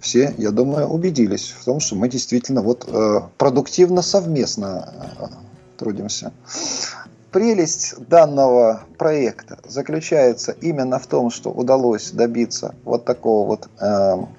[0.00, 5.26] Все, я думаю, убедились в том, что мы действительно вот э, продуктивно совместно э,
[5.76, 6.32] трудимся.
[7.32, 13.68] Прелесть данного проекта заключается именно в том, что удалось добиться вот такого вот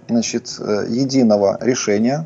[0.10, 2.26] значит, единого решения,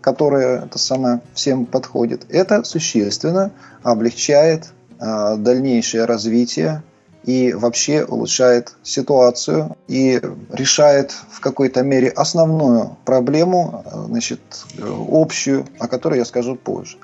[0.00, 2.26] которое это самое всем подходит.
[2.28, 6.82] Это существенно облегчает э, дальнейшее развитие
[7.24, 14.40] и вообще улучшает ситуацию и решает в какой-то мере основную проблему, э, значит,
[14.78, 16.96] общую, о которой я скажу позже.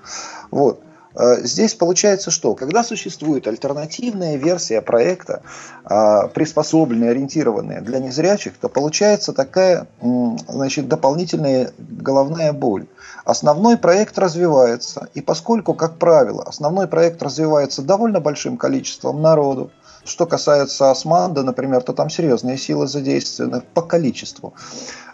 [0.50, 0.80] Вот.
[1.16, 2.54] Э, Здесь получается что?
[2.54, 5.42] Когда существует альтернативная версия проекта,
[5.84, 12.86] а, приспособленная, ориентированная для незрячих, то получается такая значит, дополнительная головная боль.
[13.24, 19.70] Основной проект развивается, и поскольку, как правило, основной проект развивается довольно большим количеством народу,
[20.04, 24.54] что касается Османда, например, то там серьезные силы задействованы по количеству.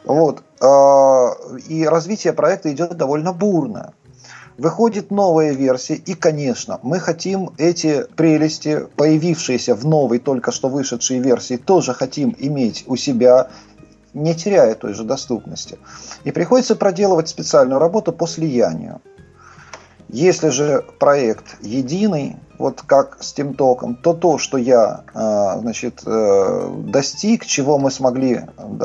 [0.05, 0.43] Вот.
[0.61, 1.31] а,
[1.69, 3.95] И развитие проекта идет довольно бурно.
[4.59, 11.21] Выходит новая версия, и, конечно, мы хотим эти прелести, появившиеся в новой, только что вышедшей
[11.21, 13.49] версии, тоже хотим иметь у себя,
[14.13, 15.79] не теряя той же доступности.
[16.25, 19.01] И приходится проделывать специальную работу по слиянию.
[20.09, 26.71] Если же проект единый, вот как с Тимтоком, то то, что я э, значит, э,
[26.87, 28.43] достиг, чего мы смогли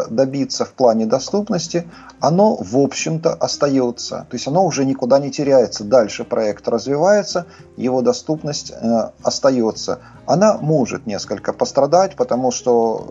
[0.09, 1.87] добиться в плане доступности,
[2.19, 4.25] оно, в общем-то, остается.
[4.31, 5.83] То есть оно уже никуда не теряется.
[5.83, 9.99] Дальше проект развивается, его доступность э, остается.
[10.25, 13.05] Она может несколько пострадать, потому что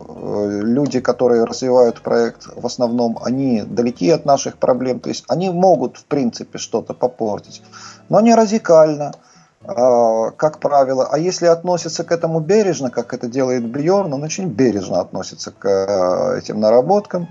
[0.64, 4.98] люди, которые развивают проект, в основном, они далеки от наших проблем.
[4.98, 7.62] То есть они могут, в принципе, что-то попортить.
[8.08, 9.12] Но не радикально
[9.66, 11.08] как правило.
[11.10, 15.66] А если относится к этому бережно, как это делает Бьорн, он очень бережно относится к
[15.66, 17.28] э, этим наработкам,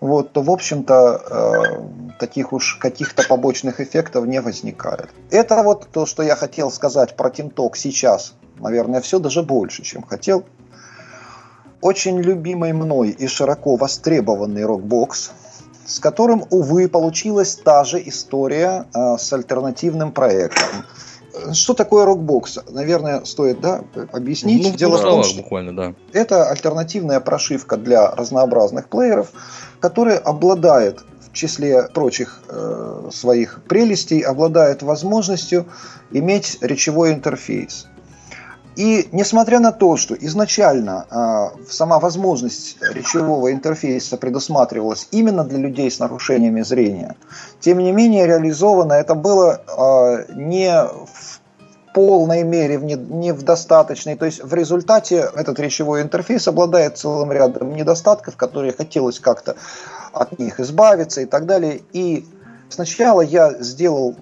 [0.00, 5.08] вот, то, в общем-то, э, таких уж каких-то побочных эффектов не возникает.
[5.30, 8.34] Это вот то, что я хотел сказать про TeamTalk сейчас.
[8.58, 10.44] Наверное, все даже больше, чем хотел.
[11.80, 15.30] Очень любимый мной и широко востребованный Rockbox,
[15.86, 20.84] с которым, увы, получилась та же история э, с альтернативным проектом.
[21.52, 22.72] Что такое Rockbox?
[22.72, 24.62] Наверное, стоит да, объяснить.
[24.64, 25.94] Ну, Дело в том, что буквально, да.
[26.12, 29.32] это альтернативная прошивка для разнообразных плееров,
[29.80, 35.66] которая обладает в числе прочих э, своих прелестей, обладает возможностью
[36.10, 37.86] иметь речевой интерфейс.
[38.76, 45.90] И несмотря на то, что изначально э, сама возможность речевого интерфейса предусматривалась именно для людей
[45.90, 47.16] с нарушениями зрения,
[47.58, 51.40] тем не менее реализовано это было э, не в
[51.94, 54.16] полной мере, в не, не в достаточной.
[54.16, 59.56] То есть в результате этот речевой интерфейс обладает целым рядом недостатков, которые хотелось как-то
[60.12, 61.80] от них избавиться и так далее.
[61.94, 62.26] И
[62.68, 64.14] сначала я сделал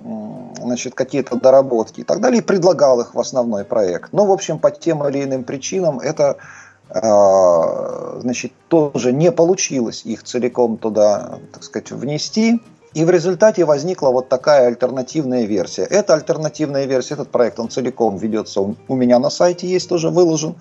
[0.60, 4.12] значит, какие-то доработки и так далее, и предлагал их в основной проект.
[4.12, 6.38] Но, в общем, по тем или иным причинам это
[6.88, 12.60] а, значит, тоже не получилось их целиком туда, так сказать, внести.
[12.92, 15.82] И в результате возникла вот такая альтернативная версия.
[15.82, 20.54] Эта альтернативная версия, этот проект, он целиком ведется у меня на сайте, есть тоже выложен.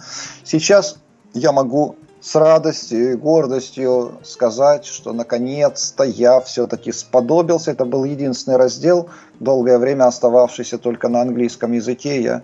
[0.44, 0.98] Сейчас
[1.36, 7.72] я могу с радостью и гордостью сказать, что наконец-то я все-таки сподобился.
[7.72, 9.10] Это был единственный раздел,
[9.42, 12.22] долгое время остававшийся только на английском языке.
[12.22, 12.44] Я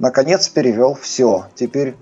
[0.00, 1.46] наконец перевел все.
[1.54, 1.94] Теперь,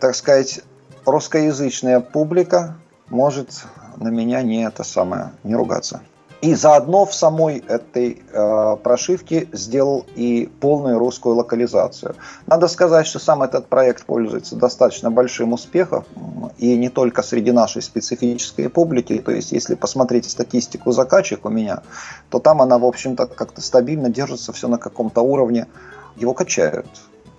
[0.00, 0.62] так сказать,
[1.04, 2.76] русскоязычная публика
[3.10, 3.64] может
[3.96, 6.00] на меня не это самое, не ругаться.
[6.42, 12.14] И заодно в самой этой э, прошивке сделал и полную русскую локализацию.
[12.46, 16.04] Надо сказать, что сам этот проект пользуется достаточно большим успехом,
[16.58, 19.18] и не только среди нашей специфической публики.
[19.18, 21.82] То есть, если посмотреть статистику закачек у меня,
[22.28, 25.66] то там она, в общем-то, как-то стабильно держится все на каком-то уровне.
[26.16, 26.86] Его качают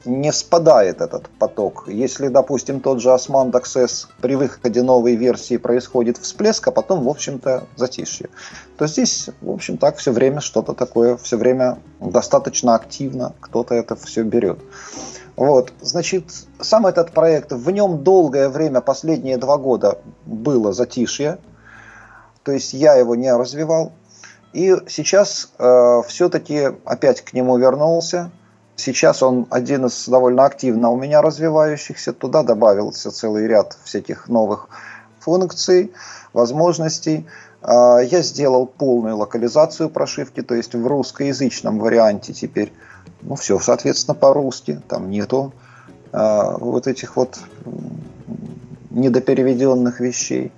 [0.07, 1.83] не спадает этот поток.
[1.87, 7.09] Если, допустим, тот же Osmand Access при выходе новой версии происходит всплеск, а потом, в
[7.09, 8.29] общем-то, затишье,
[8.77, 13.95] то здесь, в общем, так все время что-то такое, все время достаточно активно кто-то это
[13.95, 14.59] все берет.
[15.35, 16.25] Вот, значит,
[16.59, 21.37] сам этот проект, в нем долгое время, последние два года было затишье,
[22.43, 23.91] то есть я его не развивал.
[24.53, 28.31] И сейчас э, все-таки опять к нему вернулся.
[28.77, 32.13] Сейчас он один из довольно активно у меня развивающихся.
[32.13, 34.69] Туда добавился целый ряд всяких новых
[35.19, 35.91] функций,
[36.31, 37.25] возможностей.
[37.63, 42.71] А, я сделал полную локализацию прошивки, то есть в русскоязычном варианте теперь,
[43.21, 45.53] ну все, соответственно, по-русски, там нету
[46.13, 47.39] а, вот этих вот
[48.91, 50.51] недопереведенных вещей.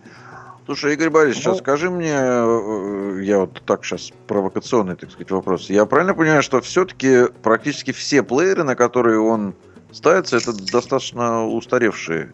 [0.70, 5.68] Слушай, Игорь Борисович, ну, скажи мне, э, я вот так сейчас провокационный, так сказать, вопрос.
[5.68, 9.56] Я правильно понимаю, что все-таки практически все плееры, на которые он
[9.92, 12.34] ставится, это достаточно устаревшие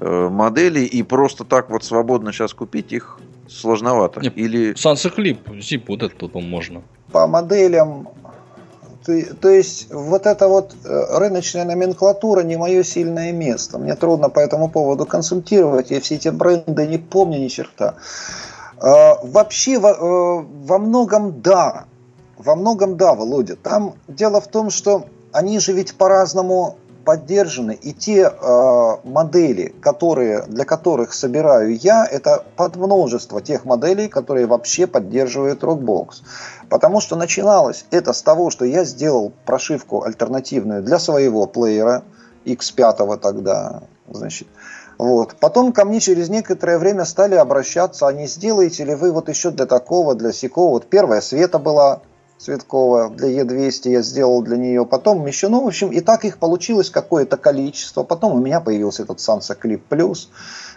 [0.00, 4.18] э, модели, и просто так вот свободно сейчас купить их сложновато?
[4.22, 4.72] Нет, Или...
[4.72, 6.82] Sansa Clip, Zip, вот этот можно.
[7.12, 8.08] По моделям
[9.04, 13.78] то есть вот эта вот э, рыночная номенклатура не мое сильное место.
[13.78, 15.90] Мне трудно по этому поводу консультировать.
[15.90, 17.94] Я все эти бренды не помню ни черта.
[18.78, 21.84] А, вообще во, э, во многом да.
[22.36, 23.56] Во многом да, Володя.
[23.56, 27.72] Там дело в том, что они же ведь по-разному поддержаны.
[27.72, 34.46] И те э, модели, которые, для которых собираю я, это под множество тех моделей, которые
[34.46, 36.22] вообще поддерживают Rockbox.
[36.68, 42.02] Потому что начиналось это с того, что я сделал прошивку альтернативную для своего плеера
[42.44, 44.48] X5 тогда, значит.
[44.98, 45.34] Вот.
[45.40, 49.50] Потом ко мне через некоторое время стали обращаться, а не сделаете ли вы вот еще
[49.50, 50.70] для такого, для сякого.
[50.70, 52.02] Вот первая Света была,
[52.42, 54.84] Цветкова для Е200 я сделал для нее.
[54.84, 58.02] Потом еще, ну, в общем, и так их получилось какое-то количество.
[58.02, 60.28] Потом у меня появился этот Sansa Clip Plus.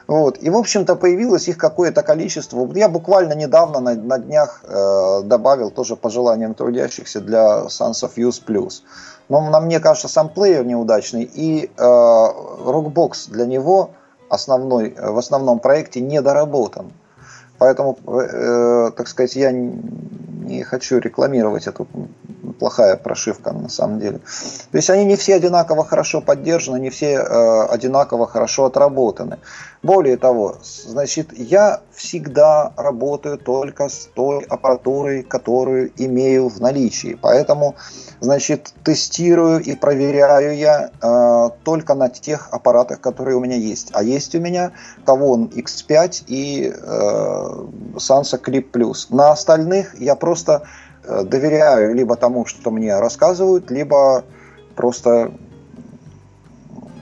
[0.06, 0.38] Вот.
[0.44, 2.70] И, в общем-то, появилось их какое-то количество.
[2.76, 8.12] Я буквально недавно на, на днях э, добавил тоже по желаниям трудящихся для Sans of
[8.16, 8.84] Use Plus.
[9.28, 11.24] Но на мне кажется, сам плеер неудачный.
[11.24, 13.90] И э, Rockbox для него
[14.30, 16.92] основной, в основном проекте недоработан.
[17.58, 21.88] Поэтому, э, так сказать, я не хочу рекламировать эту
[22.60, 24.20] плохая прошивка на самом деле.
[24.72, 29.38] То есть они не все одинаково хорошо поддержаны, не все э, одинаково хорошо отработаны.
[29.86, 37.18] Более того, значит, я всегда работаю только с той аппаратурой, которую имею в наличии.
[37.22, 37.76] Поэтому,
[38.20, 43.90] значит, тестирую и проверяю я э, только на тех аппаратах, которые у меня есть.
[43.94, 44.72] А есть у меня
[45.06, 46.80] Kavon X5 и э,
[47.98, 49.08] Sansa Clip Plus.
[49.10, 50.64] На остальных я просто
[51.08, 54.24] Э, доверяю либо тому, что мне рассказывают, либо
[54.76, 55.32] просто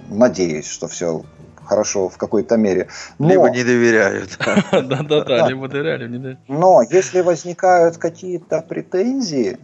[0.09, 1.23] надеюсь, что все
[1.65, 2.87] хорошо в какой-то мере.
[3.19, 4.37] Но, либо не доверяют.
[4.71, 6.39] Да-да-да, либо доверяли, не доверяли.
[6.47, 9.57] Но если возникают какие-то претензии,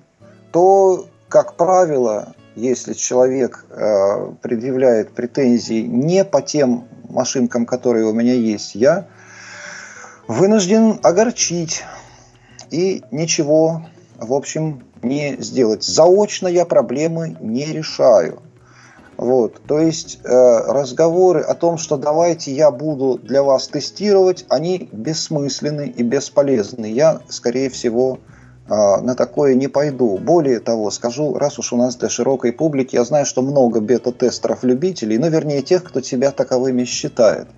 [0.51, 8.33] то, как правило, если человек э, предъявляет претензии не по тем машинкам, которые у меня
[8.33, 9.07] есть, я
[10.27, 11.83] вынужден огорчить
[12.69, 13.83] и ничего
[14.19, 15.83] в общем, не сделать.
[15.83, 18.41] Заочно я проблемы не решаю.
[19.19, 24.87] Вот, то есть э, разговоры о том, что давайте я буду для вас тестировать, они
[24.93, 26.85] бессмысленны и бесполезны.
[26.85, 28.19] Я, скорее всего,
[28.69, 30.17] а, на такое не пойду.
[30.17, 35.17] Более того, скажу, раз уж у нас для широкой публики, я знаю, что много бета-тестеров-любителей,
[35.17, 37.49] ну, вернее, тех, кто себя таковыми считает.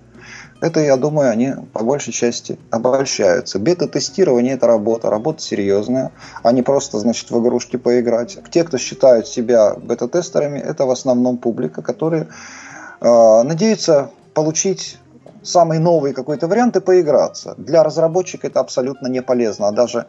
[0.62, 3.58] Это, я думаю, они по большей части обольщаются.
[3.58, 6.12] Бета-тестирование– это работа, работа серьезная,
[6.44, 8.38] а не просто, значит, в игрушки поиграть.
[8.52, 12.28] Те, кто считают себя бета-тестерами, это в основном публика, которые
[13.00, 14.98] э, надеются получить
[15.42, 17.56] самый новый какой-то вариант и поиграться.
[17.58, 20.06] Для разработчика это абсолютно не полезно, а даже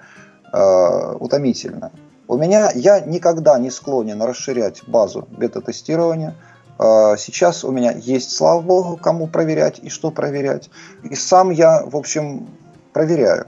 [0.54, 1.92] э, утомительно.
[2.28, 6.36] У меня я никогда не склонен расширять базу бета-тестирования–
[6.80, 10.70] сейчас у меня есть, слава богу, кому проверять и что проверять.
[11.04, 12.48] И сам я, в общем,
[12.94, 13.48] проверяю.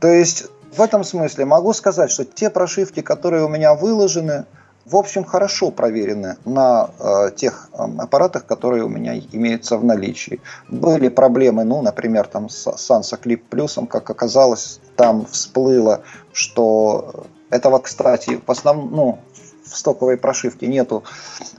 [0.00, 0.46] То есть
[0.76, 4.44] в этом смысле могу сказать, что те прошивки, которые у меня выложены,
[4.84, 10.42] в общем, хорошо проверены на э, тех э, аппаратах, которые у меня имеются в наличии.
[10.68, 16.02] Были проблемы, ну, например, там с Sansa Clip Plus, как оказалось, там всплыло,
[16.32, 19.18] что этого, кстати, в основном, ну,
[19.64, 21.04] в стоковой прошивке нету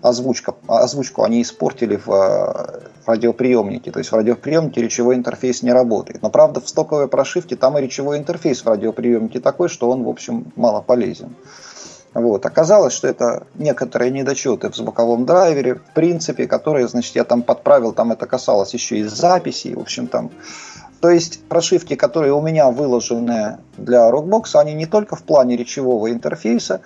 [0.01, 3.91] озвучка, озвучку они испортили в э, радиоприемнике.
[3.91, 6.21] То есть в радиоприемнике речевой интерфейс не работает.
[6.21, 10.09] Но правда в стоковой прошивке там и речевой интерфейс в радиоприемнике такой, что он в
[10.09, 11.35] общем мало полезен.
[12.13, 12.45] Вот.
[12.45, 17.91] Оказалось, что это некоторые недочеты в звуковом драйвере, в принципе, которые, значит, я там подправил,
[17.91, 20.31] там это касалось еще и записи, в общем, там
[21.01, 26.09] то есть прошивки, которые у меня выложены для Rockbox, они не только в плане речевого
[26.09, 26.81] интерфейса,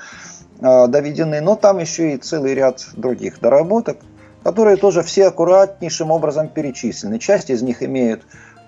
[0.59, 3.97] доведены, но там еще и целый ряд других доработок,
[4.43, 7.19] которые тоже все аккуратнейшим образом перечислены.
[7.19, 8.23] Часть из них имеют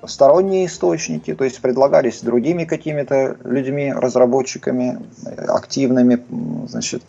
[0.05, 4.99] сторонние источники, то есть предлагались другими какими-то людьми, разработчиками,
[5.47, 6.23] активными,
[6.67, 7.03] значит,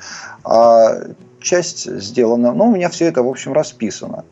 [0.44, 0.98] а
[1.40, 4.24] часть сделана, ну, у меня все это, в общем, расписано.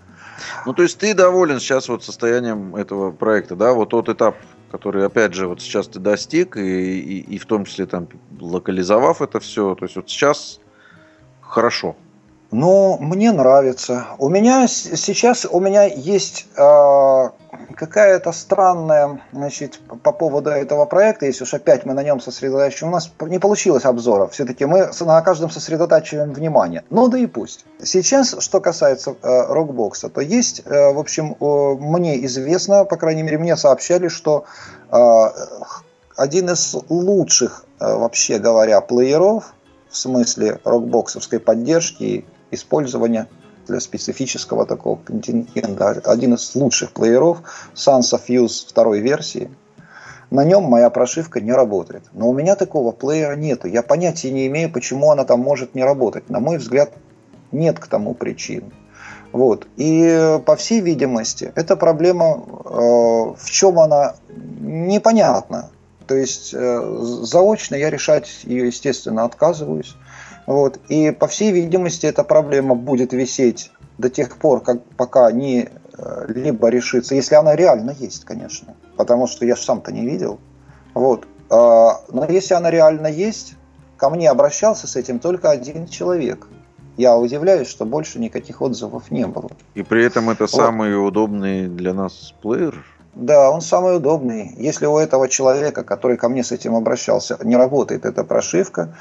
[0.66, 4.36] Ну, то есть ты доволен сейчас вот состоянием этого проекта, да, вот тот этап,
[4.70, 8.08] который, опять же, вот сейчас ты достиг, и, и, и в том числе там
[8.38, 10.60] локализовав это все, то есть вот сейчас
[11.40, 11.96] хорошо.
[12.52, 14.06] Ну, мне нравится.
[14.18, 17.30] У меня сейчас у меня есть э,
[17.76, 22.96] какая-то странная, значит, по поводу этого проекта, если уж опять мы на нем сосредотачиваем, у
[22.96, 24.26] нас не получилось обзора.
[24.26, 26.82] Все-таки мы на каждом сосредотачиваем внимание.
[26.90, 27.64] Ну да и пусть.
[27.82, 33.22] Сейчас, что касается э, рокбокса, то есть, э, в общем, э, мне известно, по крайней
[33.22, 34.44] мере, мне сообщали, что
[34.90, 35.24] э,
[36.16, 39.54] один из лучших, э, вообще говоря, плееров
[39.88, 43.28] в смысле рокбоксовской поддержки использования
[43.66, 45.90] для специфического такого контингента.
[46.04, 47.42] Один из лучших плееров
[47.74, 49.50] Sans of Fuse второй версии.
[50.30, 52.04] На нем моя прошивка не работает.
[52.12, 53.66] Но у меня такого плеера нету.
[53.66, 56.30] Я понятия не имею, почему она там может не работать.
[56.30, 56.92] На мой взгляд,
[57.50, 58.72] нет к тому причин.
[59.32, 59.66] Вот.
[59.76, 62.70] И по всей видимости, эта проблема, э,
[63.38, 64.14] в чем она,
[64.60, 65.70] непонятна.
[66.06, 69.96] То есть э, заочно я решать ее, естественно, отказываюсь.
[70.50, 70.80] Вот.
[70.88, 76.24] И, по всей видимости, эта проблема будет висеть до тех пор, как, пока не э,
[76.26, 80.40] либо решится, если она реально есть, конечно, потому что я же сам-то не видел.
[80.92, 81.28] Вот.
[81.50, 83.54] А, но если она реально есть,
[83.96, 86.48] ко мне обращался с этим только один человек.
[86.96, 89.52] Я удивляюсь, что больше никаких отзывов не было.
[89.76, 90.50] И при этом это вот.
[90.50, 92.84] самый удобный для нас плеер?
[93.14, 94.54] Да, он самый удобный.
[94.56, 98.96] Если у этого человека, который ко мне с этим обращался, не работает эта прошивка,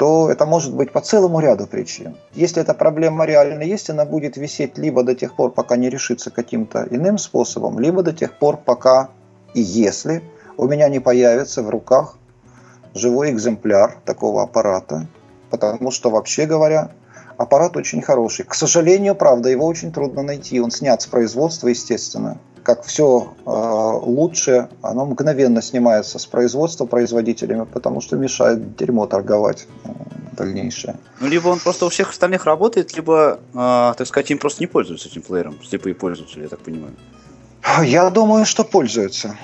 [0.00, 2.16] то это может быть по целому ряду причин.
[2.32, 6.30] Если эта проблема реально есть, она будет висеть либо до тех пор, пока не решится
[6.30, 9.10] каким-то иным способом, либо до тех пор, пока
[9.52, 10.22] и если
[10.56, 12.16] у меня не появится в руках
[12.94, 15.06] живой экземпляр такого аппарата,
[15.50, 16.92] потому что, вообще говоря,
[17.36, 18.46] аппарат очень хороший.
[18.46, 20.62] К сожалению, правда, его очень трудно найти.
[20.62, 23.50] Он снят с производства, естественно как все э,
[24.00, 29.66] лучше, оно мгновенно снимается с производства производителями, потому что мешает дерьмо торговать
[30.36, 30.96] дальнейшее.
[31.20, 34.66] Ну, либо он просто у всех остальных работает, либо, э, так сказать, им просто не
[34.66, 36.94] пользуются этим плеером, слепые пользователи, я так понимаю.
[37.82, 39.36] Я думаю, что пользуются.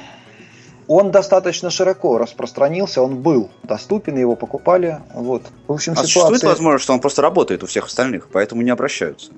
[0.88, 5.00] Он достаточно широко распространился, он был доступен, его покупали.
[5.14, 5.42] Вот.
[5.66, 6.06] В общем, а ситуация...
[6.06, 9.32] существует возможность, что он просто работает у всех остальных, поэтому не обращаются?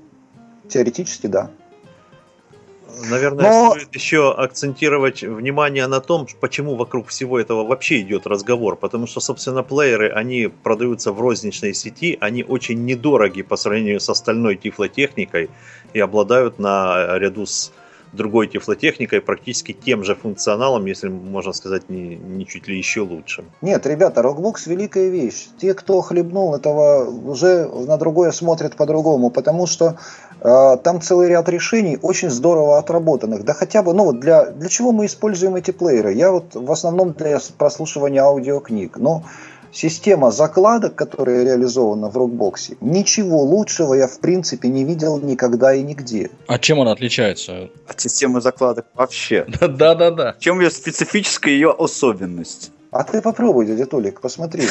[0.69, 1.49] Теоретически, да.
[3.09, 3.71] Наверное, Но...
[3.71, 8.75] стоит еще акцентировать внимание на том, почему вокруг всего этого вообще идет разговор.
[8.75, 14.09] Потому что, собственно, плееры, они продаются в розничной сети, они очень недороги по сравнению с
[14.09, 15.49] остальной тифлотехникой
[15.93, 17.71] и обладают на ряду с
[18.13, 23.45] другой тифлотехникой, практически тем же функционалом, если можно сказать, не, не чуть ли еще лучше.
[23.61, 25.47] Нет, ребята, Rockbox великая вещь.
[25.57, 29.97] Те, кто хлебнул этого, уже на другое смотрят по-другому, потому что
[30.41, 33.43] э, там целый ряд решений очень здорово отработанных.
[33.43, 36.13] Да хотя бы, ну вот для, для чего мы используем эти плееры?
[36.13, 38.97] Я вот в основном для прослушивания аудиокниг.
[38.97, 39.23] Но
[39.71, 45.81] система закладок, которая реализована в рокбоксе, ничего лучшего я в принципе не видел никогда и
[45.81, 46.29] нигде.
[46.47, 47.69] А чем она отличается?
[47.87, 49.45] От системы закладок вообще.
[49.61, 50.33] Да-да-да.
[50.33, 52.71] В чем ее специфическая ее особенность?
[52.91, 54.67] А ты попробуй, дядя Толик, посмотри.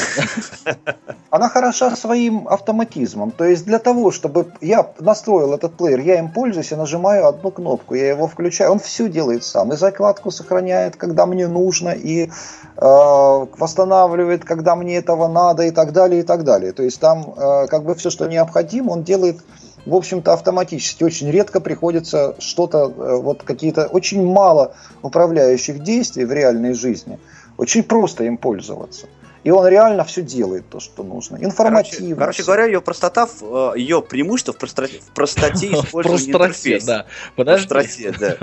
[1.29, 3.31] Она хороша своим автоматизмом.
[3.31, 7.49] То есть для того, чтобы я настроил этот плеер, я им пользуюсь, я нажимаю одну
[7.51, 9.71] кнопку, я его включаю, он все делает сам.
[9.71, 12.29] И закладку сохраняет, когда мне нужно, и э,
[12.77, 16.73] восстанавливает, когда мне этого надо, и так далее, и так далее.
[16.73, 19.37] То есть там э, как бы все, что необходимо, он делает
[19.85, 21.05] в общем-то, автоматически.
[21.05, 27.17] Очень редко приходится что-то, э, вот какие-то очень мало управляющих действий в реальной жизни–
[27.59, 29.07] очень просто им пользоваться.
[29.43, 31.37] И он реально все делает то, что нужно.
[31.37, 32.15] Информативно.
[32.15, 36.87] Короче, короче говоря, ее простота, э, ее преимущество в простоте, в простоте использования интерфейса.
[36.87, 37.05] да.
[37.35, 38.37] Подождите, да.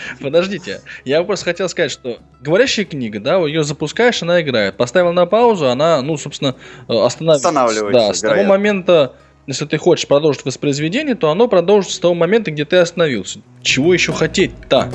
[0.20, 0.80] Подождите.
[1.04, 4.76] Я просто хотел сказать, что говорящая книга, да, ее запускаешь, она играет.
[4.76, 6.56] Поставил на паузу, она, ну, собственно,
[6.88, 7.48] э, останавливается.
[7.48, 9.14] Останавливается, Да, с того момента,
[9.46, 13.40] если ты хочешь продолжить воспроизведение, то оно продолжится с того момента, где ты остановился.
[13.62, 14.90] Чего еще хотеть-то?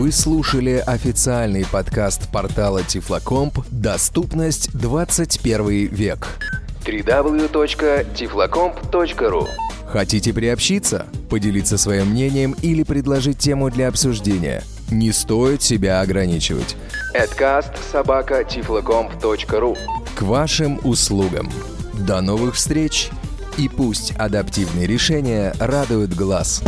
[0.00, 6.38] Вы слушали официальный подкаст портала Тифлокомп «Доступность 21 век».
[6.86, 9.46] www.tiflocomp.ru
[9.84, 14.62] Хотите приобщиться, поделиться своим мнением или предложить тему для обсуждения?
[14.90, 16.76] Не стоит себя ограничивать.
[17.14, 19.76] Adcast собака tiflocomp.ru
[20.16, 21.50] К вашим услугам.
[21.92, 23.10] До новых встреч!
[23.58, 26.62] И пусть адаптивные решения радуют глаз.